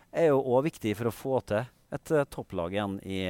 er 0.09 0.31
jo 0.31 0.41
òg 0.41 0.65
viktig 0.71 0.97
for 0.97 1.11
å 1.11 1.13
få 1.13 1.43
til 1.51 1.67
et 1.95 2.13
uh, 2.13 2.25
topplag 2.29 2.75
igjen 2.75 2.97
i, 3.05 3.21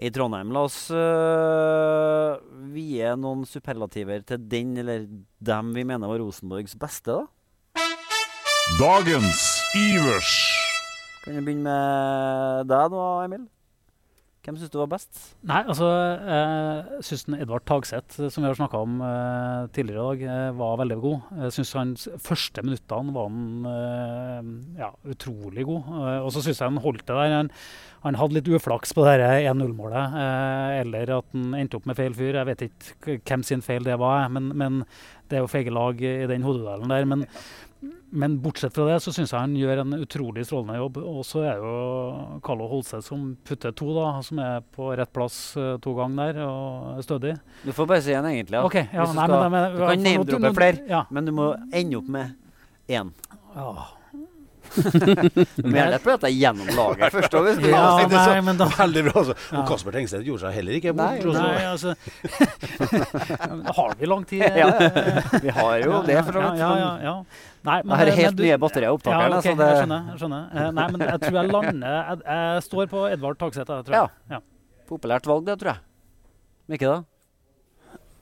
i 0.00 0.10
Trondheim. 0.14 0.52
La 0.54 0.64
oss 0.68 0.78
uh, 0.94 2.38
vie 2.72 3.12
noen 3.20 3.44
superlativer 3.48 4.24
til 4.26 4.42
den 4.50 4.76
eller 4.80 5.06
dem 5.38 5.74
vi 5.76 5.84
mener 5.84 6.10
var 6.10 6.22
Rosenborgs 6.22 6.76
beste, 6.80 7.20
da. 7.20 7.26
Dagens 8.80 9.44
Ivers. 9.76 10.34
Kan 11.24 11.36
vi 11.36 11.46
begynne 11.50 11.66
med 11.68 12.70
deg 12.70 12.92
da, 12.94 13.06
Emil? 13.26 13.48
Hvem 14.40 14.56
syns 14.56 14.70
du 14.72 14.78
var 14.80 14.88
best? 14.88 15.18
Nei, 15.44 15.58
altså 15.68 15.88
Jeg 15.90 17.04
syns 17.04 17.26
Edvard 17.36 17.66
Tagseth, 17.68 18.16
som 18.32 18.40
vi 18.40 18.48
har 18.48 18.56
snakka 18.56 18.80
om 18.80 19.02
uh, 19.04 19.68
tidligere 19.76 20.00
i 20.00 20.24
dag, 20.24 20.24
uh, 20.48 20.56
var 20.56 20.78
veldig 20.80 20.96
god. 21.02 21.26
Jeg 21.42 21.54
syns 21.58 21.72
hans 21.76 22.06
første 22.24 22.64
minuttene 22.64 23.12
var 23.12 23.28
han 23.28 23.68
uh, 23.68 24.50
ja, 24.80 24.90
utrolig 25.12 25.66
god. 25.68 25.92
og 26.24 26.32
så 26.32 26.40
syns 26.46 26.62
jeg 26.62 26.72
han 26.72 26.80
holdt 26.80 27.04
det 27.04 27.18
der. 27.18 27.36
Han, 27.36 27.52
han 28.06 28.16
hadde 28.16 28.38
litt 28.38 28.48
uflaks 28.48 28.96
på 28.96 29.04
det 29.04 29.18
1-0-målet, 29.20 30.16
eller 30.80 31.16
at 31.18 31.34
han 31.36 31.58
endte 31.58 31.76
opp 31.76 31.90
med 31.90 32.00
feil 32.00 32.16
fyr. 32.16 32.38
Jeg 32.40 32.48
vet 32.48 32.68
ikke 32.70 33.18
hvem 33.20 33.44
sin 33.44 33.64
feil 33.64 33.84
det 33.84 34.00
var, 34.00 34.24
men, 34.32 34.54
men 34.56 34.84
det 35.28 35.36
er 35.36 35.44
jo 35.44 35.52
feige 35.52 35.74
lag 35.74 36.00
i 36.00 36.24
den 36.30 36.48
hodeduellen 36.48 36.88
der. 36.88 37.04
men 37.12 37.28
men 38.10 38.34
bortsett 38.42 38.74
fra 38.76 38.84
det 38.88 38.98
så 39.00 39.12
syns 39.14 39.30
jeg 39.32 39.40
han 39.40 39.54
gjør 39.56 39.82
en 39.84 39.96
utrolig 40.00 40.42
strålende 40.48 40.76
jobb. 40.80 40.98
Og 41.00 41.20
så 41.26 41.44
er 41.48 41.62
jo 41.62 41.74
Carlo 42.44 42.66
Holse 42.70 43.00
som 43.04 43.30
putter 43.46 43.72
to, 43.76 43.92
da, 43.96 44.08
som 44.26 44.42
er 44.44 44.66
på 44.74 44.90
rett 44.98 45.12
plass 45.14 45.38
uh, 45.56 45.76
to 45.82 45.94
ganger 45.96 46.34
der 46.34 46.42
og 46.44 46.98
er 46.98 47.06
stødig. 47.06 47.36
Du 47.64 47.72
får 47.76 47.88
bare 47.92 48.04
si 48.04 48.16
én, 48.16 48.28
egentlig. 48.32 48.58
Ja. 48.58 48.66
Okay, 48.68 48.90
ja, 48.92 49.06
du, 49.06 49.16
nei, 49.16 49.28
men, 49.30 49.48
men, 49.54 49.70
du 49.76 49.80
kan 49.84 50.04
name-droppe 50.08 50.52
flere, 50.58 50.84
ja. 50.90 51.06
men 51.10 51.30
du 51.30 51.34
må 51.36 51.54
ende 51.70 52.02
opp 52.02 52.12
med 52.18 52.36
én. 52.90 53.14
Ja. 53.56 53.72
Men 55.64 55.74
det 55.90 55.96
er 55.96 56.02
fordi 56.04 56.30
gjennom 56.36 56.68
laget 56.76 57.14
først. 57.14 57.36
Hvis 57.46 57.58
du 57.60 57.68
ja, 57.70 57.82
det 58.06 58.16
er 58.16 58.24
så 58.24 58.34
nei, 58.36 58.40
men 58.46 58.58
da, 58.60 58.68
veldig 58.76 59.02
bra. 59.08 59.14
Altså. 59.22 59.34
Ja. 59.50 59.60
Og 59.60 59.68
Kasper 59.70 59.96
Tengstedt 59.96 60.26
gjorde 60.28 60.44
seg 60.44 60.56
heller 60.58 60.76
ikke 60.78 60.94
bort. 60.96 61.26
nei, 61.34 61.64
altså 61.66 61.94
Har 63.80 63.94
vi 63.98 64.10
lang 64.10 64.24
tid? 64.30 64.44
ja, 64.62 64.70
vi 65.42 65.54
har 65.56 65.76
jo 65.84 66.02
det, 66.06 66.18
for 66.26 66.32
så 66.38 66.44
vidt. 66.44 66.60
Ja, 66.62 66.70
ja, 66.78 66.90
ja. 67.04 67.14
Nei, 67.60 67.76
men, 67.84 67.90
det 67.92 67.98
har 68.00 68.06
er 68.14 68.18
helt 68.22 68.38
du- 68.38 68.44
nye 68.46 68.58
batterier 68.62 68.88
i 68.88 68.94
opptakeren. 68.96 69.34
Ja, 69.34 69.38
okay, 69.38 69.52
så 69.52 69.58
det, 69.60 69.68
jeg 69.70 69.82
skjønner. 69.82 70.06
Jeg 70.12 70.22
skjønner. 70.22 70.46
Eh, 70.54 70.70
nei, 70.78 70.86
men 70.94 71.06
jeg 71.06 71.20
tror 71.26 71.38
jeg 71.40 71.52
lander 71.52 71.96
Jeg, 71.98 72.22
jeg 72.24 72.64
står 72.70 72.90
på 72.94 73.06
Edvard 73.10 73.40
Tagseth. 73.42 73.76
jeg. 73.90 74.10
Ja. 74.30 74.40
populært 74.88 75.26
valg, 75.28 75.44
det, 75.46 75.58
tror 75.60 75.74
jeg. 75.74 75.82
Men 76.66 76.78
ikke 76.78 76.90
da? 76.94 76.98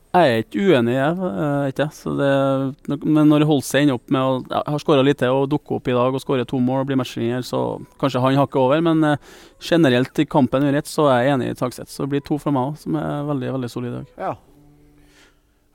Jeg 0.09 0.33
er 0.33 0.43
ikke 0.43 0.63
uenig, 0.65 0.95
jeg. 0.97 1.17
eh, 1.29 1.67
ikke, 1.69 1.87
så 1.93 2.15
det, 2.17 2.99
men 3.05 3.29
når 3.29 3.45
Holse 3.49 3.83
ender 3.83 3.99
opp 3.99 4.09
med 4.15 4.25
å 4.25 4.39
ja, 4.49 4.63
har 4.73 4.81
skåra 4.81 5.05
lite 5.05 5.29
og 5.29 5.51
dukker 5.53 5.77
opp 5.77 5.91
i 5.91 5.97
dag 5.97 6.17
og 6.17 6.23
skårer 6.25 6.49
to 6.49 6.61
mål 6.65 6.81
og 6.83 6.89
blir 6.89 6.99
matchvinner, 7.01 7.45
så 7.45 7.61
kanskje 8.01 8.23
han 8.25 8.41
hakker 8.41 8.63
over. 8.63 8.81
Men 8.89 9.05
eh, 9.05 9.21
generelt 9.61 10.19
i 10.19 10.27
kampen 10.27 10.65
så 10.89 11.11
er 11.13 11.27
jeg 11.27 11.37
enig 11.37 11.53
i 11.53 11.59
Tagseth. 11.61 11.93
Så 11.93 12.07
det 12.07 12.15
blir 12.15 12.25
to 12.25 12.41
fra 12.41 12.55
meg 12.55 12.73
òg, 12.73 12.81
som 12.81 12.97
er 12.97 13.29
veldig 13.29 13.53
veldig 13.59 13.73
solid 13.75 13.93
i 13.93 13.97
dag. 13.99 14.15
Ja. 14.17 14.35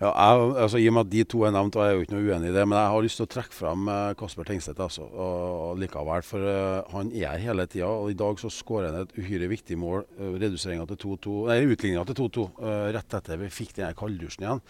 Ja, 0.03 0.09
jeg, 0.11 0.47
altså, 0.65 0.79
I 0.81 0.87
og 0.89 0.95
med 0.97 1.05
at 1.05 1.11
de 1.13 1.23
to 1.31 1.43
er 1.47 1.53
nevnt, 1.55 1.77
og 1.79 1.85
jeg 1.85 1.93
er 1.93 1.95
jo 1.95 2.03
ikke 2.03 2.15
noe 2.17 2.25
uenig 2.27 2.49
i 2.49 2.55
det, 2.57 2.63
men 2.67 2.75
jeg 2.75 2.91
har 2.91 3.05
lyst 3.05 3.19
til 3.21 3.27
å 3.27 3.31
trekke 3.31 3.55
frem 3.55 3.91
eh, 3.93 4.15
Kasper 4.19 4.49
Tengstedt 4.49 4.81
altså, 4.83 5.05
og, 5.07 5.77
likevel. 5.79 6.25
For 6.27 6.43
uh, 6.43 6.89
han 6.91 7.11
er 7.15 7.39
hele 7.39 7.67
tida, 7.71 7.87
og 7.87 8.11
i 8.11 8.17
dag 8.19 8.41
så 8.41 8.51
skårer 8.51 8.91
han 8.91 9.05
et 9.05 9.13
uhyre 9.15 9.47
viktig 9.53 9.77
mål. 9.79 10.03
Uh, 10.19 10.33
Reduseringa 10.41 10.89
til 10.91 10.99
2-2, 11.05 11.37
nei, 11.47 11.61
utligninga 11.69 12.03
til 12.09 12.19
2-2 12.19 12.47
uh, 12.59 12.67
rett 12.97 13.15
etter 13.19 13.39
vi 13.39 13.53
fikk 13.53 13.77
den 13.77 13.87
her 13.87 13.95
kalddusjen 13.95 14.43
igjen. 14.43 14.63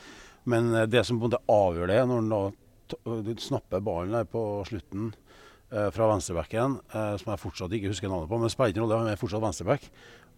Men 0.54 0.70
uh, 0.76 0.84
det 0.86 1.02
som 1.08 1.18
på 1.18 1.26
en 1.26 1.32
måte 1.32 1.42
avgjør 1.50 1.90
det, 1.90 2.04
når 2.12 2.22
han 2.22 2.34
da 2.36 2.44
snapper 3.40 3.80
ballen 3.80 4.14
der 4.14 4.26
på 4.30 4.64
slutten 4.68 5.14
eh, 5.72 5.90
fra 5.92 6.10
venstrebacken, 6.12 6.80
eh, 6.94 7.16
som 7.18 7.32
jeg 7.32 7.42
fortsatt 7.42 7.74
ikke 7.74 7.92
husker 7.92 8.10
navnet 8.10 8.30
på, 8.30 8.38
men 8.38 8.50
spiller 8.50 8.74
ingen 8.74 8.86
rolle, 8.86 9.00
han 9.04 9.14
er 9.14 9.20
fortsatt 9.20 9.44
venstreback. 9.44 9.90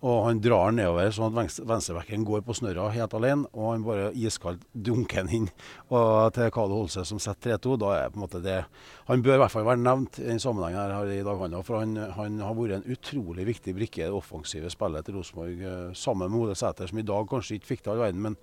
Og 0.05 0.19
han 0.27 0.38
drar 0.43 0.67
den 0.69 0.77
nedover 0.83 1.07
sånn 1.15 1.31
at 1.31 1.37
venstre- 1.39 1.63
venstrebacken 1.65 2.25
går 2.27 2.44
på 2.46 2.53
snørra 2.53 2.91
helt 2.94 3.13
alene. 3.18 3.48
Og 3.57 3.72
han 3.72 3.85
bare 3.87 4.11
iskaldt 4.13 4.61
dunker 4.77 5.24
den 5.25 5.31
inn 5.33 5.48
og 5.89 6.33
til 6.35 6.51
Kale 6.53 6.77
Holse 6.77 7.01
som 7.09 7.18
setter 7.24 7.55
3-2. 7.57 7.77
Da 7.81 7.94
er 7.96 8.11
på 8.13 8.20
en 8.20 8.25
måte 8.27 8.41
det 8.44 8.59
Han 9.07 9.24
bør 9.25 9.39
i 9.39 9.41
hvert 9.41 9.53
fall 9.55 9.65
være 9.65 9.81
nevnt 9.81 10.20
i 10.22 10.27
den 10.27 10.41
sammenhengen 10.44 10.77
her, 10.77 10.94
her 11.00 11.09
i 11.15 11.24
dag, 11.25 11.41
han 11.41 11.57
For 11.65 11.81
han, 11.81 11.96
han 12.20 12.37
har 12.46 12.53
vært 12.57 12.77
en 12.77 12.94
utrolig 12.94 13.48
viktig 13.50 13.74
brikke 13.79 14.03
i 14.03 14.05
det 14.05 14.13
offensive 14.13 14.70
spillet 14.70 15.05
til 15.05 15.18
Rosenborg. 15.18 15.57
eh, 15.65 15.89
Sammen 15.98 16.29
med 16.29 16.39
Ole 16.44 16.55
Sæter, 16.55 16.87
som 16.87 17.01
i 17.01 17.07
dag 17.09 17.25
kanskje 17.29 17.57
ikke 17.57 17.72
fikk 17.74 17.83
det 17.85 17.91
all 17.96 18.03
verden, 18.05 18.22
men, 18.22 18.37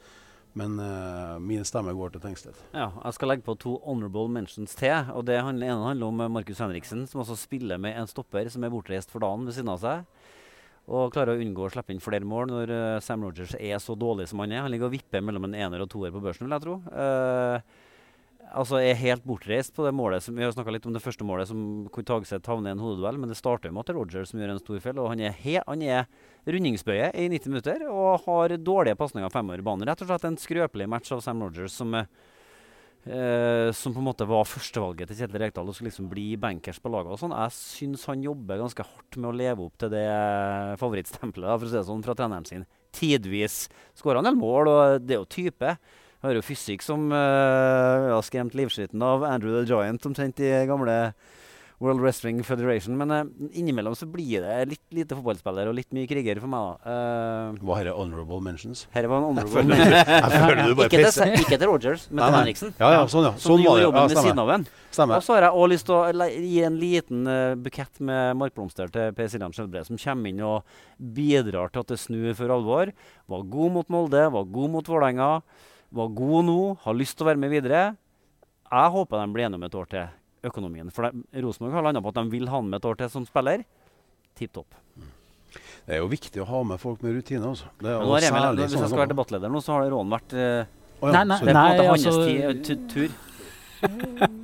men 0.59 0.77
uh, 0.83 1.39
min 1.41 1.65
stemme 1.65 1.95
går 1.97 2.13
til 2.13 2.21
Tengstedt. 2.27 2.59
Ja, 2.75 2.91
jeg 3.05 3.15
skal 3.17 3.31
legge 3.33 3.47
på 3.47 3.55
to 3.59 3.79
honorable 3.87 4.29
mentions 4.29 4.75
til. 4.75 5.09
og 5.15 5.25
Det 5.31 5.39
handler, 5.41 5.71
ene 5.71 5.87
handler 5.95 6.11
om 6.11 6.27
Markus 6.35 6.59
Henriksen, 6.59 7.07
som 7.07 7.23
også 7.23 7.39
spiller 7.39 7.79
med 7.79 7.97
en 7.97 8.11
stopper 8.11 8.51
som 8.51 8.65
er 8.65 8.75
bortreist 8.75 9.11
for 9.15 9.23
dagen 9.25 9.47
ved 9.47 9.55
siden 9.57 9.71
av 9.73 9.81
seg. 9.81 10.05
Og 10.91 11.13
klarer 11.15 11.37
å 11.37 11.43
unngå 11.43 11.69
å 11.69 11.71
slippe 11.71 11.95
inn 11.95 12.03
flere 12.03 12.27
mål 12.27 12.51
når 12.51 12.73
uh, 12.75 12.99
Sam 13.05 13.23
Rogers 13.23 13.55
er 13.55 13.79
så 13.83 13.95
dårlig 13.95 14.27
som 14.31 14.43
han 14.43 14.51
er. 14.51 14.65
Han 14.65 14.73
ligger 14.73 14.89
og 14.89 14.97
vipper 14.97 15.23
mellom 15.23 15.47
en 15.47 15.55
ener 15.55 15.85
og 15.85 15.91
toer 15.93 16.11
på 16.15 16.23
børsen, 16.25 16.49
vil 16.49 16.57
jeg 16.57 16.65
tro. 16.65 16.81
Uh, 16.91 17.63
altså 18.53 18.81
er 18.83 18.99
helt 18.99 19.25
bortreist 19.25 19.73
på 19.77 19.87
det 19.87 19.95
målet 19.97 20.25
som 20.25 20.37
Vi 20.37 20.45
har 20.45 20.53
snakka 20.53 20.75
litt 20.75 20.87
om 20.89 20.93
det 20.97 21.03
første 21.05 21.25
målet 21.25 21.49
som 21.49 21.87
hvor 21.87 22.05
Tagseth 22.09 22.51
havner 22.51 22.73
i 22.73 22.77
en 22.77 22.83
hodeduell, 22.83 23.21
men 23.21 23.31
det 23.31 23.39
starter 23.39 23.71
jo 23.71 23.77
med 23.77 23.85
at 23.85 23.93
det 23.93 23.95
er 23.95 24.01
Rogers 24.01 24.33
som 24.33 24.43
gjør 24.43 24.55
en 24.57 24.63
stor 24.63 24.83
feil. 24.83 25.01
Og 25.01 25.11
han 25.13 25.23
er, 25.23 25.39
he 25.39 25.57
han 25.61 25.87
er 25.87 26.11
rundingsbøye 26.51 27.13
i 27.15 27.29
90 27.31 27.55
minutter 27.55 27.87
og 27.87 28.27
har 28.27 28.57
dårlige 28.59 28.99
pasninger 28.99 29.33
fremover 29.33 29.63
i 29.63 29.67
banen. 29.71 29.87
Rett 29.89 30.03
og 30.03 30.11
slett 30.11 30.29
en 30.29 30.41
skrøpelig 30.41 30.91
match 30.91 31.15
av 31.15 31.23
Sam 31.25 31.47
Rogers 31.47 31.79
som 31.79 31.95
eh, 31.95 32.11
Eh, 33.03 33.73
som 33.75 33.91
på 33.91 33.99
en 33.99 34.07
måte 34.07 34.27
var 34.31 34.47
førstevalget 34.47 35.09
til 35.11 35.19
Kjetil 35.19 35.41
Rekdal 35.43 35.67
og 35.67 35.75
skulle 35.75 35.91
liksom 35.91 36.07
bli 36.11 36.37
bankers 36.39 36.79
på 36.79 36.93
laget. 36.93 37.11
og 37.11 37.19
sånn. 37.19 37.35
Jeg 37.35 37.57
syns 37.57 38.07
han 38.07 38.23
jobber 38.23 38.61
ganske 38.63 38.87
hardt 38.87 39.19
med 39.19 39.31
å 39.33 39.35
leve 39.35 39.67
opp 39.67 39.75
til 39.79 39.91
det 39.91 40.07
favorittstempelet 40.79 41.59
for 41.59 41.67
å 41.67 41.73
si 41.73 41.79
det 41.81 41.89
sånn, 41.89 42.05
fra 42.07 42.15
treneren 42.15 42.47
sin. 42.47 42.65
Tidvis 42.95 43.67
skårer 43.99 44.23
han 44.23 44.31
en 44.31 44.39
mål, 44.39 44.71
og 44.71 45.03
det 45.03 45.17
er 45.17 45.23
jo 45.23 45.27
type. 45.27 45.77
hører 46.23 46.39
jo 46.39 46.47
fysikk 46.47 46.83
som 46.87 47.11
eh, 47.11 48.09
har 48.13 48.23
skremt 48.23 48.55
livskiten 48.55 49.03
av 49.03 49.25
Andrew 49.27 49.59
the 49.59 49.67
Giant 49.67 50.07
omtrent 50.07 50.39
i 50.39 50.53
gamle 50.71 51.15
World 51.83 52.01
Wrestling 52.05 52.41
Federation. 52.47 52.95
Men 52.99 53.11
uh, 53.11 53.23
innimellom 53.59 53.97
så 53.99 54.07
blir 54.11 54.45
det 54.45 54.57
litt 54.71 54.83
lite 54.95 55.17
fotballspiller 55.19 55.67
og 55.71 55.75
litt 55.79 55.89
mye 55.97 56.07
kriger 56.07 56.39
for 56.43 56.51
meg. 56.53 56.69
da. 56.85 56.93
Uh, 57.57 57.61
Hva 57.67 57.79
dette 57.81 57.95
honorable 57.99 58.39
mentions? 58.45 58.85
her 58.95 59.09
var 59.11 59.23
en 59.23 59.29
honorable 59.33 59.65
bare 60.79 60.87
ikke, 60.87 61.01
til, 61.11 61.35
ikke 61.43 61.59
til 61.59 61.69
Rogers, 61.71 62.07
men 62.11 62.21
Nei, 62.21 62.29
til. 62.29 62.39
Henriksen. 62.39 62.75
Ja, 62.79 62.93
ja, 62.95 63.03
sånn, 63.11 63.27
ja. 63.27 63.33
Sånn 63.41 63.59
var 63.59 63.65
gjorde 63.67 63.85
jobben 63.87 64.01
Ja, 64.03 64.07
ved 64.07 64.17
siden 64.21 64.29
stemmer. 64.31 64.43
av 64.43 64.55
en. 64.61 64.67
Og 65.17 65.25
så 65.25 65.35
har 65.37 65.47
jeg 65.49 65.57
også 65.57 65.71
lyst 65.73 65.89
til 65.89 65.97
å 65.97 66.29
gi 66.31 66.55
en 66.69 66.79
liten 66.81 67.27
uh, 67.27 67.55
bukett 67.67 68.01
med 68.05 68.37
markblomster 68.43 68.93
til 68.93 69.15
Per 69.17 69.31
Siljan 69.33 69.57
Skjelbre, 69.57 69.85
som 69.89 69.99
kommer 70.01 70.33
inn 70.33 70.43
og 70.45 70.79
bidrar 71.17 71.73
til 71.73 71.83
at 71.83 71.93
det 71.95 72.01
snur 72.03 72.33
for 72.39 72.53
alvor. 72.53 72.93
Var 73.33 73.47
god 73.57 73.77
mot 73.79 73.93
Molde, 73.97 74.27
var 74.37 74.45
god 74.59 74.75
mot 74.77 74.93
Vålerenga. 74.93 75.31
Var 75.93 76.13
god 76.17 76.45
nå, 76.49 76.59
har 76.85 76.97
lyst 76.97 77.17
til 77.19 77.27
å 77.27 77.33
være 77.33 77.41
med 77.43 77.53
videre. 77.53 77.83
Jeg 78.73 78.93
håper 78.95 79.21
de 79.25 79.33
blir 79.35 79.45
enige 79.49 79.61
om 79.61 79.67
et 79.67 79.75
år 79.83 79.89
til 79.93 80.05
økonomien. 80.47 80.91
For 80.95 81.09
Rosenborg 81.45 81.77
har 81.79 81.87
landa 81.89 82.03
på 82.05 82.13
at 82.13 82.21
de 82.21 82.25
vil 82.33 82.49
ha 82.51 82.61
han 82.61 82.71
med 82.71 82.81
et 82.81 82.89
år 82.91 83.01
til 83.01 83.11
som 83.13 83.27
spiller. 83.29 83.65
Tipp 84.39 84.55
topp. 84.59 84.79
Det 85.87 85.97
er 85.97 86.01
jo 86.01 86.09
viktig 86.13 86.43
å 86.43 86.47
ha 86.49 86.63
med 86.65 86.81
folk 86.81 87.03
med 87.05 87.17
rutine. 87.19 87.43
Altså. 87.53 87.71
Det 87.81 87.91
er 87.91 87.99
nå 87.99 88.15
har 88.15 88.29
Emil, 88.29 88.47
særlig 88.47 88.69
hvis 88.69 88.79
jeg 88.79 88.93
skal 88.93 89.03
være 89.03 89.13
debattleder 89.15 89.53
nå, 89.53 89.63
så 89.65 89.77
har 89.77 89.91
Rån 89.93 90.15
vært 90.15 90.37
eh, 90.39 90.63
oh, 91.03 91.11
ja, 91.11 91.13
Nei, 91.19 91.25
nei, 91.27 91.41
nei, 91.43 91.43
Det 91.43 91.51
er 91.51 91.59
på 91.59 91.83
en 91.83 91.91
måte 91.91 92.07
nei, 92.23 92.39
altså- 92.53 92.81
tur. 92.95 94.39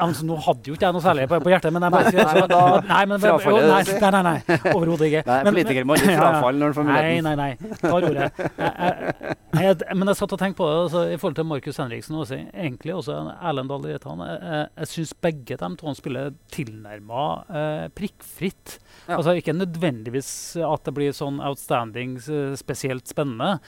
Altså, 0.00 0.24
nå 0.26 0.36
hadde 0.46 0.70
jo 0.70 0.76
ikke 0.76 0.86
jeg 0.86 0.96
noe 0.96 1.04
særlig 1.04 1.26
på, 1.30 1.38
på 1.44 1.52
hjertet, 1.52 1.74
men 1.74 1.84
jeg 1.86 1.94
bare 1.94 2.12
sier 2.12 2.22
Nei, 2.22 2.34
men 2.38 2.50
da 2.52 2.60
Nei, 2.88 3.02
men, 3.10 3.26
jo, 3.26 3.36
nei, 3.42 3.82
nei, 3.86 4.10
nei, 4.14 4.22
nei, 4.26 4.56
overhodet 4.72 5.08
ikke. 5.08 5.22
Nei, 5.28 5.38
politiker 5.48 5.88
må 5.88 5.98
ikke 5.98 6.16
frafalle 6.22 6.62
når 6.62 6.72
han 6.72 6.76
får 6.78 6.88
Nei, 6.88 6.96
muligheten. 6.96 7.28
nei, 7.28 7.34
nei. 7.42 7.76
Tar 7.82 8.08
ordet. 8.08 8.30
Jeg, 8.40 8.72
jeg, 8.82 9.66
jeg, 9.66 9.98
men 9.98 10.12
jeg 10.12 10.20
satt 10.22 10.34
og 10.36 10.42
tenkte 10.42 10.60
på 10.62 10.70
det 10.70 10.80
altså, 10.86 11.04
i 11.12 11.20
forhold 11.20 11.38
til 11.38 11.48
Markus 11.52 11.80
Henriksen 11.82 12.18
og 12.18 12.34
egentlig 12.34 12.96
også 12.96 13.18
Erlend 13.34 13.72
Dahl 13.72 13.86
Reitan. 13.90 14.24
Jeg, 14.26 14.64
jeg, 14.72 14.90
syns 14.94 15.14
begge 15.28 15.60
de 15.62 15.70
to 15.82 15.94
spiller 15.98 16.34
tilnærma 16.54 17.28
eh, 17.62 17.86
prikkfritt. 17.96 18.78
Ja. 19.06 19.18
Altså 19.20 19.36
Ikke 19.38 19.56
nødvendigvis 19.56 20.32
at 20.64 20.88
det 20.88 20.96
blir 20.96 21.16
sånn 21.16 21.40
outstanding, 21.44 22.18
spesielt 22.58 23.10
spennende. 23.10 23.58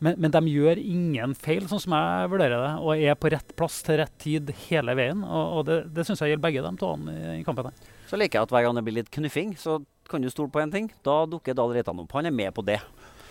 Men, 0.00 0.16
men 0.16 0.32
de 0.32 0.40
gjør 0.48 0.80
ingen 0.80 1.34
feil, 1.36 1.66
sånn 1.68 1.82
som 1.82 1.94
jeg 1.96 2.28
vurderer 2.32 2.56
det, 2.56 2.72
og 2.80 3.04
er 3.04 3.18
på 3.20 3.30
rett 3.34 3.52
plass 3.56 3.82
til 3.84 4.00
rett 4.00 4.14
tid 4.22 4.52
hele 4.66 4.94
veien. 4.96 5.20
Og, 5.26 5.58
og 5.58 5.66
det, 5.68 5.80
det 5.92 6.06
syns 6.08 6.22
jeg 6.24 6.32
gjelder 6.32 6.46
begge 6.46 6.64
de 6.64 6.72
to 6.80 6.94
i, 7.12 7.18
i 7.36 7.44
kampen. 7.44 7.68
her. 7.68 7.96
Så 8.08 8.18
liker 8.18 8.40
jeg 8.40 8.48
at 8.48 8.54
hver 8.56 8.64
gang 8.66 8.80
det 8.80 8.84
blir 8.86 8.96
litt 9.02 9.12
knuffing, 9.12 9.52
så 9.60 9.78
kan 10.10 10.24
du 10.24 10.30
stole 10.32 10.50
på 10.50 10.62
én 10.62 10.72
ting. 10.72 10.88
Da 11.06 11.22
dukker 11.30 11.54
Dahl 11.54 11.76
Reitan 11.76 12.00
opp. 12.02 12.16
Han 12.16 12.26
er 12.26 12.34
med 12.34 12.54
på 12.56 12.64
det. 12.66 12.80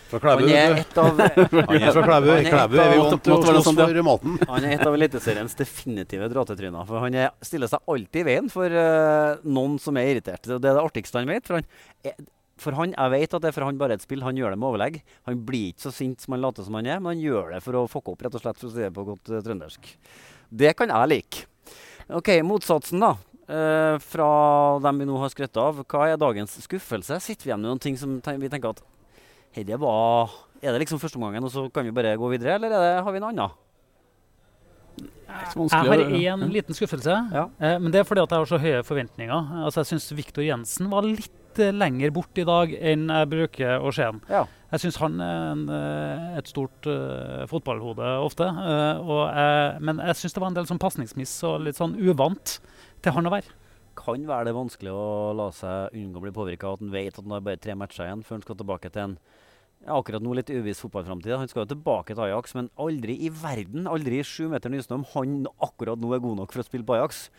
Fra 0.10 0.19
Klæbu. 0.21 0.45
Han 0.45 0.55
er 0.55 0.79
et 0.79 0.97
av, 0.97 1.19
Han 1.19 1.75
er 1.75 2.01
Klæbu. 2.05 2.29
Er 2.32 2.39
et 2.45 2.71
vi 2.71 2.79
vant 3.01 3.23
til 3.25 3.36
å 3.36 3.41
slåss 3.43 3.67
sånn, 3.67 3.77
for 3.82 4.01
maten. 4.08 4.39
han 4.53 4.65
er 4.65 4.77
et 4.77 4.88
av 4.88 4.97
Eliteseriens 4.97 5.58
definitive 5.60 6.29
dråtetryner. 6.32 6.88
For 6.89 7.03
han 7.03 7.17
er, 7.17 7.29
stiller 7.45 7.69
seg 7.69 7.93
alltid 7.93 8.23
i 8.23 8.27
veien 8.29 8.49
for 8.53 8.73
uh, 8.73 9.41
noen 9.45 9.77
som 9.82 9.97
er 10.01 10.13
irritert. 10.15 10.45
Det 10.47 10.58
er 10.58 10.65
det 10.69 10.82
artigste 10.82 11.21
han 11.21 11.29
vet. 11.29 11.45
For 11.49 11.60
han, 11.60 11.69
er, 12.05 12.17
for 12.62 12.76
han, 12.78 12.93
jeg 12.95 13.13
vet 13.13 13.34
at 13.34 13.43
det 13.43 13.50
er 13.52 13.56
for 13.56 13.65
han 13.67 13.80
bare 13.80 13.95
et 13.98 14.04
spill. 14.04 14.24
Han 14.26 14.38
gjør 14.39 14.54
det 14.54 14.60
med 14.60 14.69
overlegg. 14.69 15.00
Han 15.30 15.39
blir 15.48 15.72
ikke 15.72 15.88
så 15.88 15.93
sint 15.95 16.22
som 16.24 16.36
han 16.36 16.43
later 16.43 16.67
som 16.67 16.76
han 16.80 16.89
er, 16.89 17.00
men 17.00 17.13
han 17.15 17.24
gjør 17.24 17.54
det 17.56 17.62
for 17.65 17.80
å 17.80 17.86
fucke 17.91 18.13
opp, 18.13 18.26
rett 18.26 18.36
og 18.36 18.43
slett, 18.43 18.60
for 18.60 18.69
å 18.69 18.74
si 18.74 18.84
det 18.84 18.91
på 18.95 19.06
godt 19.08 19.32
uh, 19.32 19.39
trøndersk. 19.45 19.89
Det 20.50 20.76
kan 20.78 20.91
jeg 20.93 21.12
like. 21.13 21.45
OK, 22.19 22.34
motsatsen, 22.48 23.04
da. 23.04 23.15
Uh, 23.50 23.95
fra 24.06 24.30
dem 24.86 25.00
vi 25.02 25.08
nå 25.10 25.15
har 25.24 25.32
skrøtt 25.34 25.58
av, 25.58 25.80
hva 25.89 26.04
er 26.12 26.19
dagens 26.22 26.60
skuffelse? 26.67 27.17
Sitter 27.24 27.48
vi 27.48 27.54
igjen 27.54 27.63
med 27.63 27.72
noen 27.72 27.82
ting 27.82 27.98
som 27.98 28.19
ten 28.22 28.38
vi 28.41 28.52
tenker 28.52 28.76
at 28.76 28.84
hei, 29.56 29.63
det 29.65 29.80
var 29.82 30.30
Er 30.60 30.76
det 30.76 30.84
liksom 30.84 31.00
førsteomgangen, 31.02 31.45
og 31.48 31.52
så 31.54 31.63
kan 31.72 31.88
vi 31.88 31.95
bare 31.95 32.17
gå 32.19 32.30
videre, 32.34 32.58
eller 32.60 32.74
er 32.76 32.84
det, 32.84 32.93
har 33.06 33.13
vi 33.15 33.22
en 33.22 33.30
annen? 33.30 33.58
Jeg 35.30 35.69
har 35.72 36.02
én 36.04 36.41
liten 36.52 36.76
skuffelse, 36.76 37.13
Ja. 37.32 37.50
eh, 37.62 37.78
men 37.80 37.91
det 37.91 38.02
er 38.02 38.04
fordi 38.04 38.24
at 38.24 38.30
jeg 38.30 38.39
har 38.39 38.50
så 38.50 38.60
høye 38.60 38.84
forventninger. 38.84 39.63
Altså, 39.63 39.82
jeg 39.82 39.93
syns 39.93 40.12
Viktor 40.17 40.43
Jensen 40.43 40.89
var 40.89 41.06
litt 41.08 41.32
eh, 41.63 41.76
lenger 41.76 42.13
bort 42.15 42.39
i 42.39 42.45
dag 42.48 42.74
enn 42.74 43.10
jeg 43.12 43.30
bruker 43.32 43.86
å 43.86 43.93
se 43.95 44.08
han. 44.08 44.22
Ja. 44.32 44.45
Jeg 44.69 44.84
syns 44.84 45.00
han 45.02 45.15
er 45.24 45.38
en, 45.52 45.63
eh, 45.74 46.38
et 46.38 46.50
stort 46.52 46.86
uh, 46.86 47.45
fotballhode 47.50 48.06
ofte. 48.22 48.45
Uh, 48.45 49.02
og 49.02 49.22
jeg, 49.34 49.80
men 49.82 50.02
jeg 50.06 50.19
syns 50.19 50.36
det 50.36 50.43
var 50.43 50.52
en 50.52 50.60
del 50.60 50.69
sånn 50.69 50.82
pasningsmiss 50.82 51.34
og 51.50 51.63
litt 51.65 51.80
sånn 51.80 51.98
uvant 51.98 52.60
til 53.02 53.15
han 53.15 53.30
å 53.30 53.34
være. 53.34 53.56
Kan 54.00 54.28
være 54.30 54.50
det 54.50 54.56
vanskelig 54.56 54.93
å 54.93 55.34
la 55.36 55.50
seg 55.56 55.98
unngå 55.98 56.22
å 56.22 56.26
bli 56.28 56.36
påvirka 56.36 56.69
av 56.69 56.78
at 56.78 56.86
han 56.86 56.93
vet 56.93 57.17
at 57.17 57.24
han 57.24 57.34
har 57.36 57.45
bare 57.48 57.62
tre 57.62 57.76
matcher 57.76 58.06
igjen 58.06 58.22
før 58.24 58.38
han 58.38 58.45
skal 58.45 58.60
tilbake 58.62 58.93
til 58.93 59.08
en 59.08 59.17
ja, 59.80 59.95
akkurat 59.95 60.24
nå 60.24 60.36
litt 60.38 60.52
uviss 60.52 60.82
fotballframtid. 60.84 61.34
Han 61.34 61.50
skal 61.50 61.63
jo 61.63 61.74
tilbake 61.74 62.13
til 62.13 62.26
Ajax, 62.28 62.54
men 62.58 62.69
aldri 62.80 63.15
i 63.26 63.32
verden, 63.34 63.88
aldri 63.89 64.19
i 64.19 64.28
sju 64.28 64.50
meter 64.52 64.72
nysnø 64.72 65.00
om 65.00 65.08
han 65.15 65.39
akkurat 65.65 66.00
nå 66.00 66.13
er 66.13 66.24
god 66.24 66.43
nok 66.43 66.54
for 66.54 66.63
å 66.63 66.67
spille 66.67 66.88
på 66.88 66.98
Ajax. 66.98 67.30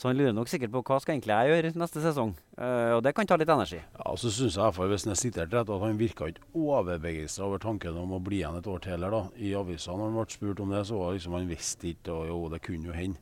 Så 0.00 0.08
han 0.08 0.16
lurer 0.16 0.32
nok 0.32 0.48
sikkert 0.48 0.72
på 0.72 0.80
hva 0.88 0.96
skal 1.02 1.12
egentlig 1.12 1.34
jeg 1.34 1.50
gjøre 1.50 1.70
neste 1.76 2.00
sesong. 2.00 2.30
Uh, 2.56 2.96
og 2.96 3.02
det 3.04 3.12
kan 3.12 3.28
ta 3.28 3.36
litt 3.36 3.50
energi. 3.52 3.82
Ja, 3.98 4.14
så 4.16 4.30
synes 4.32 4.56
jeg 4.56 4.72
fall, 4.72 4.88
Hvis 4.88 5.04
han 5.04 5.12
er 5.12 5.18
sitert 5.20 5.52
rett, 5.52 5.68
at 5.68 5.82
han 5.82 6.00
virka 6.00 6.30
ikke 6.30 6.46
overbegeistra 6.56 7.44
over 7.44 7.60
tanken 7.60 7.98
om 8.00 8.14
å 8.16 8.22
bli 8.24 8.38
igjen 8.40 8.56
et 8.56 8.70
år 8.70 8.80
til. 8.80 8.94
heller. 8.94 9.12
da. 9.12 9.20
I 9.36 9.52
avisa 9.60 9.92
når 9.92 10.08
han 10.08 10.16
ble 10.16 10.24
spurt 10.32 10.62
om 10.64 10.72
det, 10.72 10.86
så 10.88 11.02
var 11.02 11.12
liksom 11.12 11.36
han 11.36 11.50
visste 11.50 11.90
ikke, 11.90 12.14
og 12.14 12.30
jo, 12.30 12.38
det 12.54 12.62
kunne 12.64 12.88
jo 12.88 12.96
hende. 12.96 13.20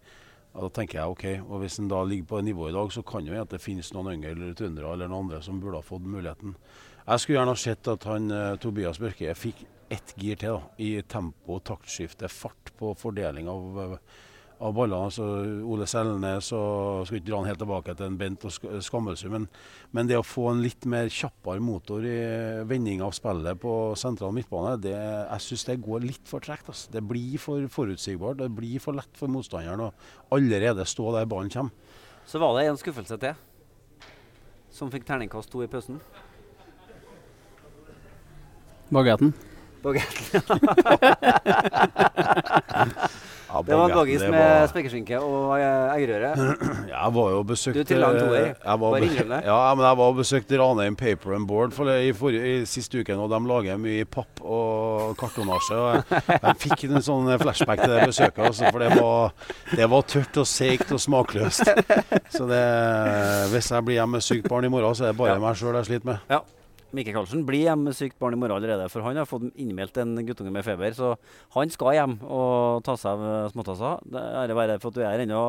Ja, 0.55 0.61
da 0.61 0.69
tenker 0.79 1.01
jeg 1.01 1.17
OK. 1.17 1.27
Og 1.49 1.65
hvis 1.65 1.81
han 1.83 1.91
da 1.91 2.05
ligger 2.05 2.31
på 2.31 2.39
det 2.39 2.49
nivået 2.53 2.71
i 2.71 2.79
dag, 2.79 2.95
så 2.95 3.03
kan 3.11 3.27
jo 3.27 3.35
hende 3.35 3.49
at 3.49 3.57
det 3.57 3.63
finnes 3.65 3.91
noen 3.97 4.13
yngre 4.15 4.55
trøndere 4.55 4.95
eller 4.95 5.11
noen 5.11 5.27
andre 5.27 5.43
som 5.43 5.59
burde 5.59 5.83
ha 5.83 5.87
fått 5.87 6.07
muligheten. 6.07 6.55
Jeg 7.09 7.25
skulle 7.25 7.41
gjerne 7.41 7.57
ha 7.57 7.59
sett 7.59 7.91
at 7.91 8.07
han 8.07 8.31
uh, 8.31 8.55
Tobias 8.63 9.03
Børke 9.03 9.35
fikk 9.35 9.67
ett 9.91 10.15
gir 10.21 10.39
til 10.39 10.61
da, 10.61 10.63
i 10.79 11.03
tempo, 11.03 11.59
taktskifte, 11.59 12.31
fart 12.31 12.71
på 12.79 12.93
fordeling 13.01 13.49
av 13.51 13.79
eh, 13.83 14.17
av 14.61 14.73
ballene. 14.75 15.07
Altså 15.09 15.25
Ole 15.71 15.87
Selnes 15.89 16.49
og 16.57 17.07
Skal 17.07 17.19
ikke 17.21 17.29
dra 17.31 17.39
han 17.41 17.49
helt 17.51 17.61
tilbake 17.63 17.95
til 17.99 18.07
en 18.09 18.17
Bent 18.21 18.45
og 18.49 18.53
Sk- 18.55 18.81
Skammelsrud, 18.89 19.31
men, 19.35 19.45
men 19.95 20.09
det 20.11 20.17
å 20.19 20.25
få 20.27 20.49
en 20.53 20.63
litt 20.65 20.85
mer 20.91 21.07
kjappere 21.13 21.63
motor 21.63 22.03
i 22.07 22.17
vending 22.69 23.03
av 23.07 23.13
spillet 23.17 23.61
på 23.63 23.75
sentral 24.01 24.35
midtbane, 24.37 24.75
det, 24.83 24.95
jeg 24.99 25.41
syns 25.47 25.67
det 25.71 25.79
går 25.87 26.07
litt 26.09 26.27
for 26.31 26.43
tregt. 26.45 26.67
Altså. 26.73 26.91
Det 26.95 27.03
blir 27.07 27.39
for 27.43 27.63
forutsigbart. 27.79 28.41
Det 28.43 28.51
blir 28.59 28.79
for 28.83 28.99
lett 28.99 29.15
for 29.19 29.31
motstanderen 29.33 29.87
å 29.89 29.93
allerede 30.35 30.85
stå 30.89 31.13
der 31.19 31.29
ballen 31.31 31.53
kommer. 31.55 31.73
Så 32.29 32.43
var 32.43 32.59
det 32.59 32.67
en 32.69 32.77
skuffelse 32.81 33.17
til, 33.23 33.35
som 34.75 34.91
fikk 34.93 35.07
terningkast 35.09 35.49
to 35.55 35.63
i 35.65 35.71
pausen. 35.71 35.97
Bagetten. 38.93 39.33
Bagetten. 39.85 40.43
Ja, 43.49 43.63
Det 43.65 43.77
var 43.81 43.89
baggis 43.97 44.21
med 44.29 44.35
var- 44.37 44.67
spekeskinke 44.69 45.17
og 45.25 45.55
eh, 45.57 45.95
eggerøre. 45.95 46.33
Jeg 46.93 47.13
var 47.15 47.31
jo 47.33 47.39
besøkt 47.49 47.75
Du 47.79 47.81
en 47.81 47.87
toer. 48.19 48.35
jeg 48.45 48.57
var, 48.65 48.77
Bare 48.93 49.01
innrøm. 49.07 49.33
Ja, 49.47 49.75
men 49.75 49.85
jeg 49.87 49.97
var 49.97 50.11
og 50.13 50.17
besøkte 50.19 50.59
Ranheim 50.61 50.97
Paper 51.01 51.35
and 51.39 51.49
Board 51.49 51.73
for 51.73 51.89
i, 51.89 52.13
for, 52.13 52.29
i 52.37 52.65
siste 52.69 53.01
uken, 53.01 53.23
og 53.25 53.31
de 53.33 53.41
lager 53.49 53.81
mye 53.81 54.05
papp 54.05 54.43
og 54.45 55.17
kartonasje. 55.21 55.79
og 55.81 56.13
Jeg, 56.13 56.23
jeg 56.45 56.55
fikk 56.67 56.85
en 56.91 57.01
sånn 57.09 57.33
flashback 57.41 57.81
til 57.87 57.95
det 57.97 58.05
besøket, 58.13 58.45
også, 58.51 58.69
for 58.73 58.85
det 58.85 58.93
var, 59.01 59.33
det 59.73 59.89
var 59.97 60.03
tørt 60.13 60.37
og 60.45 60.47
seigt 60.47 60.93
og 60.93 61.01
smakløst. 61.01 61.73
Så 62.37 62.45
det, 62.51 62.63
hvis 63.55 63.71
jeg 63.73 63.85
blir 63.89 64.01
hjemme 64.03 64.19
med 64.19 64.25
sykt 64.29 64.49
barn 64.53 64.69
i 64.69 64.73
morgen, 64.73 64.93
så 64.95 65.09
er 65.09 65.13
det 65.15 65.21
bare 65.25 65.39
Ja. 65.39 65.41
meg 65.49 65.57
sjøl 65.57 65.77
jeg 65.81 65.89
sliter 65.89 66.13
med. 66.13 66.45
Mikke 66.97 67.13
Karlsen 67.13 67.43
blir 67.45 67.67
hjemme 67.67 67.91
med 67.91 67.97
sykt 67.97 68.17
barn 68.21 68.33
i 68.33 68.39
morgen 68.41 68.57
allerede, 68.57 68.87
for 68.89 69.05
han 69.05 69.19
har 69.21 69.29
fått 69.29 69.51
innmeldt 69.61 69.99
en 70.01 70.17
guttunge 70.25 70.53
med 70.55 70.65
feber. 70.65 70.95
Så 70.97 71.13
han 71.53 71.73
skal 71.73 71.99
hjem 71.99 72.15
og 72.25 72.81
ta 72.87 72.95
seg 72.97 73.13
av 73.13 73.25
eh, 73.29 73.51
småtasser. 73.53 74.05
Det 74.09 74.23
er 74.41 74.55
være 74.57 74.79
for 74.81 74.89
at 74.89 74.97
du 74.97 75.03
er 75.03 75.11
her 75.13 75.25
ennå. 75.27 75.43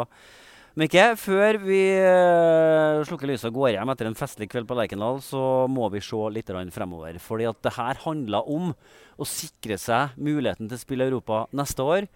Mikke, 0.79 1.05
før 1.19 1.57
vi 1.63 1.79
eh, 1.95 2.99
slukker 3.07 3.31
lyset 3.31 3.47
og 3.49 3.61
går 3.61 3.73
hjem 3.77 3.91
etter 3.93 4.09
en 4.09 4.17
festlig 4.19 4.49
kveld 4.51 4.67
på 4.67 4.75
Lerkendal, 4.77 5.21
så 5.23 5.41
må 5.71 5.87
vi 5.93 6.03
se 6.03 6.19
litt 6.35 6.51
fremover. 6.75 7.21
Fordi 7.23 7.47
at 7.47 7.61
det 7.63 7.73
her 7.77 8.01
handler 8.03 8.51
om 8.51 8.73
å 9.15 9.27
sikre 9.27 9.79
seg 9.79 10.19
muligheten 10.19 10.67
til 10.67 10.75
å 10.75 10.83
spille 10.83 11.07
Europa 11.07 11.45
neste 11.55 11.83
år. 11.83 12.09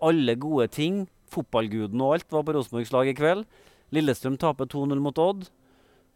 Alle 0.00 0.36
gode 0.40 0.70
ting. 0.72 1.04
Fotballguden 1.30 2.00
og 2.00 2.16
alt 2.16 2.32
var 2.32 2.42
på 2.48 2.56
Rosenborgs 2.56 2.90
lag 2.96 3.12
i 3.12 3.14
kveld. 3.14 3.44
Lillestrøm 3.92 4.40
taper 4.40 4.66
2-0 4.72 5.04
mot 5.04 5.20
Odd. 5.20 5.44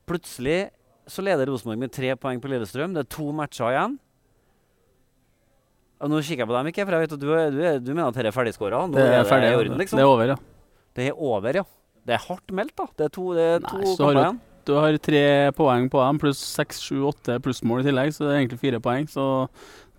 Plutselig 0.09 0.73
så 1.07 1.23
leder 1.25 1.47
Rosenborg 1.51 1.79
med 1.79 1.93
tre 1.93 2.15
poeng 2.17 2.41
på 2.41 2.49
Lillestrøm. 2.53 2.95
Det 2.97 3.05
er 3.05 3.11
to 3.17 3.31
matcher 3.37 3.71
igjen. 3.75 3.99
Og 6.05 6.11
nå 6.11 6.19
kikker 6.25 6.43
jeg 6.45 6.51
på 6.51 6.57
dem, 6.57 6.69
ikke, 6.73 6.85
for 6.85 6.97
jeg 6.97 7.05
vet 7.05 7.15
at 7.17 7.23
du, 7.23 7.29
er- 7.33 7.53
du, 7.55 7.61
er- 7.65 7.79
du 7.81 7.91
mener 7.95 8.09
at 8.11 8.17
dette 8.19 8.29
er 8.33 8.37
ferdigskåra. 8.37 8.81
Det 8.93 9.05
er 9.05 9.25
ferdig. 9.29 9.53
i 9.53 9.59
orden, 9.61 9.79
liksom. 9.81 9.97
Det 10.01 10.05
er 10.05 10.11
over, 10.11 10.33
ja. 10.35 10.37
Det 10.95 11.07
er 11.09 11.15
over, 11.31 11.55
ja. 11.61 11.65
Det 12.05 12.15
er 12.19 12.25
hardt 12.27 12.53
meldt, 12.53 12.75
da. 12.77 12.87
Det 12.99 13.05
er 13.07 13.13
to, 13.15 13.29
det 13.37 13.45
er 13.55 13.61
Nei, 13.65 13.71
to 13.71 13.95
så 13.97 14.05
har 14.05 14.13
kamper 14.13 14.15
du- 14.15 14.25
igjen. 14.25 14.41
Du 14.65 14.73
har 14.81 14.97
tre 14.97 15.23
poeng 15.53 15.91
på 15.93 16.01
dem, 16.01 16.19
pluss 16.19 16.39
seks, 16.41 16.81
sju, 16.81 17.03
åtte 17.05 17.39
plussmål 17.45 17.81
i 17.83 17.85
tillegg, 17.89 18.13
så 18.17 18.25
det 18.25 18.31
er 18.33 18.39
egentlig 18.43 18.61
fire 18.61 18.81
poeng. 18.81 19.05
Så 19.09 19.49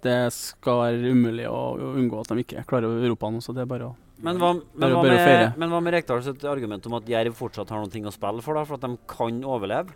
det 0.01 0.33
skal 0.33 0.79
være 0.81 1.11
umulig 1.13 1.45
å, 1.49 1.77
å 1.77 1.91
unngå 1.97 2.19
at 2.21 2.27
de 2.33 2.41
ikke 2.43 2.65
klarer 2.65 2.89
Europa 3.05 3.29
nå, 3.29 3.41
så 3.45 3.53
det 3.53 3.61
er 3.61 3.69
bare 3.69 3.91
å 3.91 3.95
Men 4.25 4.37
hva, 4.39 4.53
men, 4.73 4.91
hva 4.93 5.01
med, 5.03 5.57
men 5.57 5.69
hva 5.69 5.81
med 5.83 5.93
Rekdals 5.93 6.27
argument 6.45 6.85
om 6.87 6.93
at 6.97 7.05
Jerv 7.05 7.33
fortsatt 7.35 7.69
har 7.69 7.85
ting 7.93 8.05
å 8.05 8.13
spille 8.13 8.41
for, 8.41 8.55
da, 8.55 8.63
for 8.65 8.75
at 8.79 8.81
de 8.87 8.97
kan 9.11 9.41
overleve? 9.43 9.89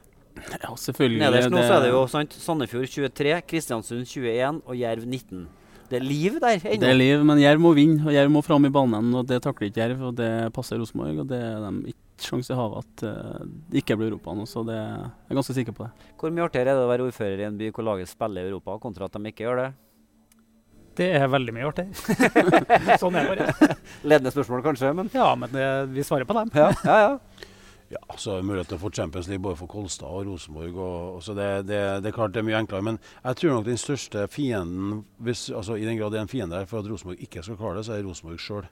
Ja, 0.53 0.73
selvfølgelig. 0.75 1.21
Nederst 1.23 1.53
nå 1.53 1.63
så 1.63 1.77
er 1.77 1.85
det 1.85 1.93
jo 1.93 2.03
sant, 2.11 2.35
Sandefjord 2.39 2.89
23, 2.91 3.39
Kristiansund 3.49 4.05
21 4.07 4.61
og 4.65 4.77
Jerv 4.79 5.05
19. 5.07 5.47
Det 5.89 5.97
er 5.97 6.05
liv 6.05 6.35
der 6.37 6.59
ennå. 6.59 6.81
Det 6.83 6.89
er 6.91 6.97
liv, 6.97 7.23
men 7.25 7.39
Jerv 7.41 7.61
må 7.63 7.71
vinne, 7.73 8.03
og 8.05 8.13
Jerv 8.13 8.29
må 8.29 8.43
fram 8.45 8.67
i 8.67 8.69
banen. 8.73 9.09
og 9.17 9.25
Det 9.29 9.39
takler 9.41 9.71
ikke 9.71 9.81
Jerv, 9.81 10.03
og 10.11 10.15
det 10.19 10.29
passer 10.53 10.77
Rosenborg. 10.77 11.23
og 11.23 11.27
Det 11.31 11.39
er 11.41 11.63
de 11.65 11.93
ikke 11.95 12.27
sjanse 12.29 12.53
i 12.53 12.57
havet 12.59 12.83
at 12.83 13.03
eh, 13.09 13.45
det 13.71 13.81
ikke 13.81 13.95
blir 13.97 14.11
Europa 14.11 14.35
nå, 14.37 14.45
så 14.49 14.61
det, 14.67 14.75
jeg 14.75 15.31
er 15.33 15.39
ganske 15.39 15.55
sikker 15.57 15.73
på 15.77 15.87
det. 15.87 16.09
Hvor 16.19 16.33
mye 16.35 16.45
artigere 16.45 16.75
er 16.75 16.77
det 16.77 16.85
å 16.85 16.91
være 16.91 17.07
ordfører 17.09 17.41
i 17.41 17.47
en 17.47 17.57
by 17.57 17.71
hvor 17.73 17.87
laget 17.87 18.11
spiller 18.11 18.45
i 18.45 18.51
Europa, 18.51 18.75
kontra 18.83 19.07
at 19.09 19.17
de 19.17 19.31
ikke 19.31 19.47
gjør 19.47 19.63
det? 19.63 19.69
Det 20.99 21.07
er 21.15 21.29
veldig 21.31 21.53
mye 21.55 21.69
artig. 21.69 21.87
sånn 23.01 23.15
er 23.15 23.29
det 23.31 23.47
bare. 23.47 23.75
Ledende 24.03 24.33
spørsmål 24.35 24.65
kanskje, 24.65 24.91
men 24.99 25.09
Ja, 25.15 25.31
men 25.39 25.49
det, 25.53 25.65
vi 25.95 26.03
svarer 26.05 26.27
på 26.27 26.35
dem. 26.37 26.51
ja, 26.59 26.69
ja, 26.83 26.99
ja. 27.07 27.47
Ja, 27.89 28.01
så 28.21 28.35
er 28.35 28.43
det 28.43 28.45
mulighet 28.45 28.67
til 28.69 28.77
å 28.77 28.81
få 28.83 28.91
Champions 28.93 29.27
League 29.31 29.41
både 29.41 29.57
for 29.57 29.71
Kolstad 29.71 30.13
og 30.13 30.27
Rosenborg. 30.27 30.75
Og, 30.77 31.15
og 31.17 31.23
så 31.25 31.33
det, 31.33 31.47
det, 31.65 31.79
det 32.03 32.11
er 32.11 32.13
klart 32.13 32.35
det 32.35 32.43
er 32.43 32.45
mye 32.45 32.59
enklere. 32.61 32.85
Men 32.85 32.99
jeg 33.23 33.39
tror 33.39 33.55
nok 33.55 33.65
den 33.65 33.81
største 33.81 34.27
fienden, 34.29 34.99
hvis, 35.25 35.47
altså 35.49 35.77
i 35.79 35.87
den 35.87 35.97
grad 35.97 36.13
det 36.13 36.19
er 36.21 36.27
en 36.27 36.29
fiende 36.29 36.59
her 36.59 36.69
for 36.69 36.83
at 36.83 36.89
Rosenborg 36.91 37.23
ikke 37.25 37.41
skal 37.45 37.57
klare 37.57 37.79
det, 37.79 37.87
så 37.87 37.95
er 37.95 38.05
Rosenborg 38.05 38.43
sjøl. 38.43 38.67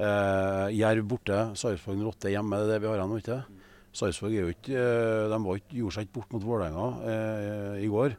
Eh, 0.00 0.68
Jerv 0.78 1.04
borte, 1.10 1.42
Sarpsborg 1.60 2.00
08 2.00 2.32
hjemme, 2.32 2.62
det 2.62 2.64
er 2.64 2.72
det 2.72 2.80
vi 2.80 2.88
har 2.88 3.02
igjen 3.02 3.12
nå, 3.12 3.20
ikke 3.20 3.36
det? 3.36 3.68
Sarpsborg 3.92 4.38
eh, 4.40 5.36
gjorde 5.76 5.94
seg 5.98 6.08
ikke 6.08 6.16
bort 6.16 6.32
mot 6.32 6.48
Vålerenga 6.48 6.86
eh, 7.12 7.82
i 7.84 7.92
går. 7.92 8.16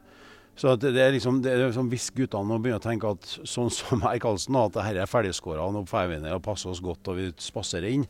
Så 0.54 0.76
det, 0.78 0.94
er 1.02 1.10
liksom, 1.10 1.40
det 1.42 1.50
er 1.50 1.64
liksom 1.64 1.88
Hvis 1.90 2.12
guttene 2.14 2.60
begynner 2.62 2.78
å 2.78 2.84
tenke 2.84 3.10
at 3.10 3.26
sånn 3.26 3.72
som 3.74 4.04
jeg 4.06 4.22
Karlsen, 4.22 4.54
at 4.60 4.76
dette 4.76 5.02
er 5.02 5.10
ferdigskåra, 5.10 5.66
nå 5.74 5.82
får 5.90 6.12
vi 6.12 6.22
ned 6.22 6.36
og 6.36 6.44
passer 6.46 6.70
oss 6.70 6.82
godt 6.84 7.10
og 7.10 7.18
vi 7.18 7.26
spaserer 7.42 7.90
inn, 7.90 8.06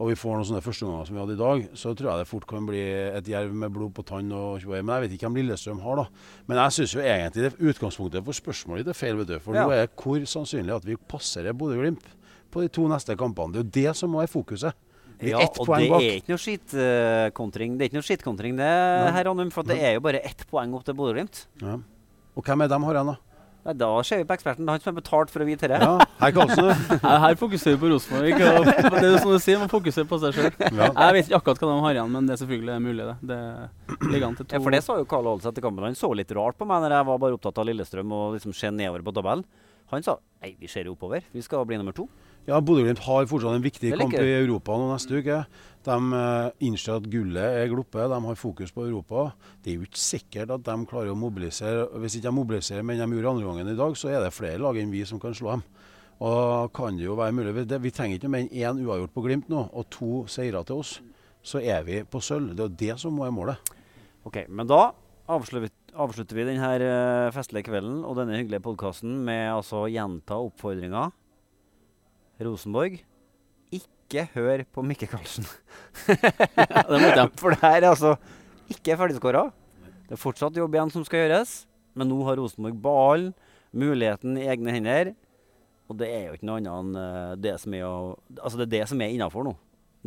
og 0.00 0.08
vi 0.08 0.14
får 0.16 0.32
noen 0.38 0.46
sånne 0.48 0.62
førsteomganger 0.64 1.08
som 1.10 1.16
vi 1.16 1.20
hadde 1.20 1.34
i 1.36 1.40
dag, 1.40 1.64
så 1.76 1.90
tror 1.92 2.08
jeg 2.08 2.22
det 2.22 2.28
fort 2.30 2.46
kan 2.48 2.64
bli 2.64 2.80
et 3.20 3.26
jerv 3.28 3.52
med 3.52 3.72
blod 3.74 3.92
på 3.92 4.04
tann. 4.08 4.30
og. 4.32 4.62
Men 4.64 4.88
jeg 4.94 5.02
vet 5.04 5.16
ikke 5.18 5.28
hvem 5.28 5.36
Lillestrøm 5.42 5.82
har, 5.84 6.00
da. 6.00 6.06
Men 6.48 6.56
jeg 6.62 6.76
syns 6.78 6.94
jo 6.96 7.02
egentlig 7.04 7.44
det 7.44 7.52
utgangspunktet 7.60 8.24
for 8.24 8.32
spørsmålet 8.32 8.86
ditt 8.86 8.94
er 8.94 8.96
feil. 8.96 9.18
vet 9.20 9.28
du. 9.28 9.38
For 9.44 9.52
Ja. 9.54 9.66
nå 9.66 9.74
er 9.76 9.84
det 9.86 9.96
hvor 10.00 10.24
sannsynlig 10.24 10.74
at 10.74 10.84
vi 10.88 10.96
passerer 10.96 11.52
Bodø-Glimt 11.52 12.06
på 12.50 12.62
de 12.64 12.68
to 12.68 12.88
neste 12.88 13.14
kampene. 13.14 13.52
Det 13.52 13.60
er 13.60 13.64
jo 13.64 13.70
det 13.92 13.96
som 13.96 14.10
må 14.10 14.24
være 14.24 14.32
fokuset. 14.32 14.72
Ja, 15.20 15.38
ett 15.44 15.58
og 15.60 15.66
det 15.68 15.90
er 15.92 16.16
ikke 16.16 16.32
noe 16.32 16.40
skittkontring. 16.40 17.76
Det 17.76 17.84
er 17.84 17.88
ikke 17.90 17.98
noe 18.00 18.08
skitkontring 18.08 18.56
det 18.56 18.64
her, 19.12 19.28
Anum, 19.28 19.50
for 19.52 19.62
det 19.68 19.76
er 19.78 19.98
jo 19.98 20.00
bare 20.00 20.24
ett 20.24 20.46
poeng 20.50 20.72
opp 20.74 20.84
til 20.86 20.94
Bodø-Glimt. 20.96 21.44
Ja. 21.60 21.76
Og 22.36 22.42
hvem 22.46 22.62
er 22.64 22.68
dem 22.72 22.82
har 22.88 22.94
igjen, 22.96 23.06
da? 23.12 23.16
Nei, 23.60 23.74
Da 23.76 23.88
ser 24.06 24.22
vi 24.22 24.26
på 24.28 24.34
eksperten. 24.36 24.64
Det 24.64 24.70
er 24.72 24.78
han 24.78 24.84
som 24.84 24.92
er 24.94 24.98
betalt 25.00 25.32
for 25.32 25.44
å 25.44 25.46
vite 25.48 25.68
det. 25.68 25.80
Ja, 25.82 25.96
her. 26.22 26.36
Nei, 27.04 27.16
Her 27.24 27.36
fokuserer 27.40 27.76
vi 27.76 27.80
på 27.82 27.90
Rosenborg. 27.92 28.40
Det 28.94 29.02
er 29.02 29.08
jo 29.10 29.18
som 29.20 29.34
du 29.34 29.38
sier, 29.42 29.60
man 29.60 29.72
fokuserer 29.72 30.08
på 30.08 30.18
seg 30.22 30.36
sjøl. 30.36 30.50
Ja. 30.64 30.88
Jeg 30.88 31.16
vet 31.18 31.28
ikke 31.30 31.40
akkurat 31.42 31.64
hva 31.64 31.72
de 31.74 31.84
har 31.84 31.98
igjen, 31.98 32.14
men 32.16 32.28
det 32.30 32.36
er 32.36 32.40
selvfølgelig 32.44 32.78
mulig, 32.86 33.08
det. 33.10 33.16
Det 33.32 33.40
ligger 34.14 34.28
an 34.30 34.38
til 34.38 34.46
to. 34.48 34.56
Ja, 34.56 34.62
for 34.64 34.76
det 34.76 34.82
sa 34.86 34.96
jo 35.00 35.08
Karl 35.10 35.28
Aalseth 35.32 35.52
etter 35.52 35.66
kampen. 35.66 35.88
Han 35.90 35.98
så 35.98 36.12
litt 36.16 36.32
rart 36.36 36.56
på 36.60 36.68
meg 36.68 36.84
når 36.86 36.96
jeg 36.96 37.08
var 37.10 37.20
bare 37.26 37.36
opptatt 37.36 37.60
av 37.60 37.68
Lillestrøm 37.68 38.16
og 38.16 38.38
liksom 38.38 38.56
se 38.56 38.72
nedover 38.72 39.04
på 39.06 39.14
tabellen. 39.20 39.44
Han 39.90 40.04
sa 40.06 40.16
nei, 40.40 40.54
vi 40.60 40.68
ser 40.70 40.86
jo 40.86 40.94
oppover. 40.96 41.24
Vi 41.34 41.42
skal 41.44 41.66
bli 41.68 41.78
nummer 41.80 41.96
to. 41.96 42.06
Ja, 42.48 42.58
Bodø-Glimt 42.64 43.02
har 43.04 43.26
fortsatt 43.28 43.58
en 43.58 43.64
viktig 43.64 43.92
kamp 43.98 44.14
i. 44.16 44.30
Europa 44.40 44.76
nå 44.78 44.88
neste 44.90 45.20
uke. 45.20 45.42
De 45.84 45.96
eh, 46.16 46.48
innser 46.66 46.96
at 46.96 47.06
gullet 47.12 47.58
er 47.60 47.68
gluppe, 47.72 48.06
de 48.08 48.18
har 48.24 48.38
fokus 48.38 48.72
på 48.72 48.86
Europa. 48.88 49.30
Det 49.62 49.72
er 49.72 49.78
jo 49.78 49.86
ikke 49.88 50.02
sikkert 50.02 50.54
at 50.56 50.64
de 50.66 50.76
klarer 50.88 51.12
å 51.12 51.18
mobilisere. 51.18 51.86
Hvis 52.00 52.18
ikke 52.18 52.28
de 52.28 52.36
mobiliserer, 52.36 52.86
men 52.86 53.00
de 53.00 53.08
gjorde 53.08 53.34
andre 53.34 53.48
gangen 53.48 53.72
i 53.72 53.78
dag, 53.78 53.96
så 53.96 54.12
er 54.12 54.24
det 54.24 54.34
flere 54.36 54.60
lag 54.60 54.80
enn 54.80 54.92
vi 54.92 55.04
som 55.08 55.20
kan 55.22 55.36
slå 55.36 55.54
dem. 55.56 55.64
Og 56.20 56.72
kan 56.76 56.96
det 56.96 57.06
jo 57.06 57.16
være 57.16 57.32
mulig. 57.32 57.54
Vi 57.80 57.92
trenger 57.96 58.18
ikke 58.18 58.32
mer 58.32 58.44
enn 58.44 58.52
én 58.52 58.82
uavgjort 58.84 59.14
på 59.14 59.24
Glimt 59.24 59.48
nå, 59.52 59.68
og 59.72 59.88
to 59.92 60.24
seire 60.28 60.64
til 60.68 60.82
oss. 60.82 60.98
så 61.42 61.56
er 61.64 61.84
vi 61.86 62.02
på 62.04 62.20
sølv. 62.20 62.52
Det 62.52 62.60
er 62.60 62.68
jo 62.68 62.80
det 62.82 62.96
som 63.00 63.14
må 63.16 63.24
være 63.24 63.32
målet. 63.32 63.70
Ok, 64.28 64.42
men 64.52 64.68
da 64.68 64.90
avslutter, 65.32 65.72
avslutter 65.96 66.36
vi 66.36 66.44
denne 66.44 66.68
uh, 66.84 67.32
festlige 67.32 67.70
kvelden 67.70 68.02
og 68.04 68.18
denne 68.18 68.36
hyggelige 68.36 68.60
podkasten 68.66 69.22
med 69.24 69.46
altså 69.48 69.86
å 69.86 69.88
gjenta 69.88 70.36
oppfordringa. 70.36 71.06
Rosenborg, 72.44 72.98
ikke 73.74 74.26
hør 74.34 74.64
på 74.72 74.84
Mikke 74.86 75.08
Karlsen. 75.10 75.46
For 77.40 77.52
det 77.52 77.60
her 77.62 77.78
er 77.82 77.90
altså 77.92 78.16
ikke 78.70 78.96
ferdigskåra. 78.98 79.48
Det 80.08 80.16
er 80.16 80.20
fortsatt 80.20 80.56
jobb 80.58 80.74
igjen 80.74 80.92
som 80.92 81.04
skal 81.06 81.24
gjøres, 81.24 81.64
men 81.94 82.10
nå 82.10 82.18
har 82.26 82.40
Rosenborg 82.40 82.78
ballen, 82.82 83.32
muligheten 83.70 84.38
i 84.40 84.48
egne 84.50 84.74
hender. 84.74 85.12
Og 85.90 85.98
det 85.98 86.08
er 86.10 86.28
jo 86.28 86.36
ikke 86.38 86.48
noe 86.48 86.58
annet 86.60 86.72
enn 86.72 86.90
uh, 86.98 87.38
det 87.38 87.56
som 87.62 87.74
er, 87.74 87.86
å, 87.86 88.14
altså 88.38 88.58
det 88.58 88.66
er 88.68 88.74
det 88.76 88.84
som 88.90 89.00
er 89.02 89.14
innafor 89.14 89.46
nå. 89.46 89.54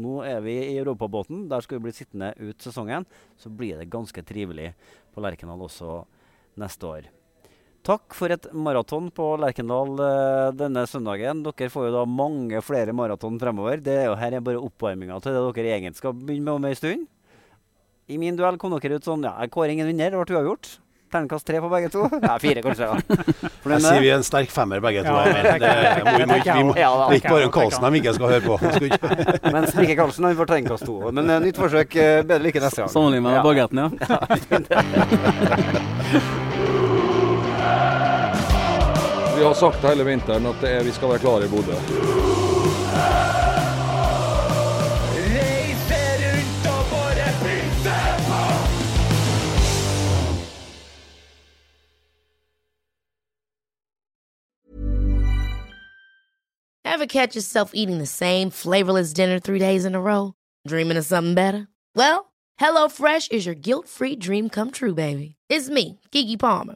Nå 0.04 0.14
er 0.26 0.40
vi 0.42 0.56
i 0.58 0.78
europabåten. 0.82 1.46
Der 1.52 1.64
skal 1.64 1.78
vi 1.78 1.88
bli 1.88 1.96
sittende 1.96 2.32
ut 2.40 2.64
sesongen. 2.64 3.06
Så 3.38 3.52
blir 3.54 3.78
det 3.78 3.92
ganske 3.94 4.24
trivelig 4.26 4.72
på 5.14 5.22
Lerkendal 5.22 5.62
også 5.68 6.02
neste 6.60 6.90
år. 6.90 7.12
Takk 7.84 8.16
for 8.16 8.32
et 8.32 8.46
maraton 8.56 9.10
på 9.12 9.26
Lerkendal 9.42 9.90
uh, 10.00 10.52
denne 10.56 10.86
søndagen. 10.88 11.42
Dere 11.44 11.68
får 11.72 11.90
jo 11.90 11.96
da 11.98 12.04
mange 12.08 12.62
flere 12.64 12.94
maraton 12.96 13.36
fremover. 13.42 13.82
Det 13.84 13.98
er 13.98 14.06
jo 14.08 14.14
her 14.16 14.38
er 14.38 14.46
bare 14.46 14.62
oppvarminga 14.64 15.18
til 15.20 15.36
det 15.36 15.42
dere 15.58 15.74
egentlig 15.76 16.00
skal 16.00 16.16
begynne 16.16 16.48
med 16.48 16.54
om 16.62 16.70
ei 16.70 16.78
stund. 16.80 17.04
I 18.08 18.16
min 18.20 18.36
duell 18.40 18.56
kom 18.60 18.72
dere 18.80 18.96
ut 19.00 19.04
sånn 19.08 19.24
Ja, 19.28 19.36
jeg 19.44 19.52
kårer 19.52 19.76
ingen 19.76 19.88
vinner. 19.92 20.16
Det 20.16 20.24
ble 20.24 20.38
uavgjort. 20.40 20.78
Terningkast 21.14 21.46
tre 21.46 21.60
på 21.62 21.68
begge 21.70 21.90
to. 21.94 22.08
Ja, 22.24 22.40
fire 22.42 22.64
kanskje. 22.66 22.88
da. 22.88 22.96
Jeg 23.74 23.82
sier 23.84 24.02
vi 24.02 24.10
er 24.10 24.16
en 24.18 24.24
sterk 24.26 24.50
femmer 24.52 24.80
begge 24.84 25.04
to. 25.06 25.12
Ja, 25.14 25.20
det, 25.30 25.60
det, 25.62 25.70
må, 26.08 26.16
vi, 26.18 26.26
må, 26.26 26.40
vi, 26.40 26.64
må, 26.66 26.74
det 26.74 26.84
er 26.88 27.14
ikke 27.20 27.36
bare 27.36 27.52
Karlsen 27.54 27.86
de 27.86 28.00
ikke 28.00 28.14
skal 28.18 28.28
høre 28.32 28.44
på. 28.48 28.56
Men 28.64 28.88
ikke- 28.88 29.52
Mens 29.54 29.76
Mikke 29.78 29.96
Karlsen 30.00 30.26
han 30.26 30.40
får 30.40 30.48
terningkast 30.54 30.88
to. 30.90 30.96
Men 31.12 31.24
uh, 31.30 31.38
nytt 31.44 31.60
forsøk. 31.62 31.90
Uh, 32.00 32.24
bedre 32.26 32.42
lykke 32.48 32.64
neste 32.64 32.80
gang. 32.82 32.90
Sammenlign 32.96 33.24
med 33.28 33.38
Ja. 33.38 33.44
bagetten, 33.46 33.78
ja. 33.84 33.88
Vi 39.38 39.44
har 39.44 39.54
sagt 39.54 39.84
hele 39.84 40.04
vinteren 40.04 40.46
at 40.46 40.56
det 40.62 40.70
er, 40.70 40.84
vi 40.84 40.92
skal 40.92 41.10
være 41.10 41.20
klare 41.20 41.46
i 41.46 41.50
Bodø. 41.50 41.74
Ever 56.86 57.08
catch 57.08 57.36
yourself 57.36 57.72
eating 57.74 57.98
the 57.98 58.06
same 58.06 58.52
flavorless 58.52 59.14
dinner 59.14 59.40
three 59.40 59.60
days 59.60 59.84
in 59.84 59.96
a 59.96 60.00
row? 60.00 60.36
Dreaming 60.68 60.96
of 60.98 61.06
something 61.06 61.34
better? 61.34 61.68
Well, 61.96 62.32
HelloFresh 62.62 63.32
is 63.32 63.48
your 63.48 63.56
guilt 63.56 63.90
free 63.90 64.16
dream 64.16 64.48
come 64.48 64.70
true, 64.70 64.94
baby. 64.94 65.36
It's 65.50 65.70
me, 65.70 66.00
Kiki 66.12 66.38
Palmer. 66.38 66.76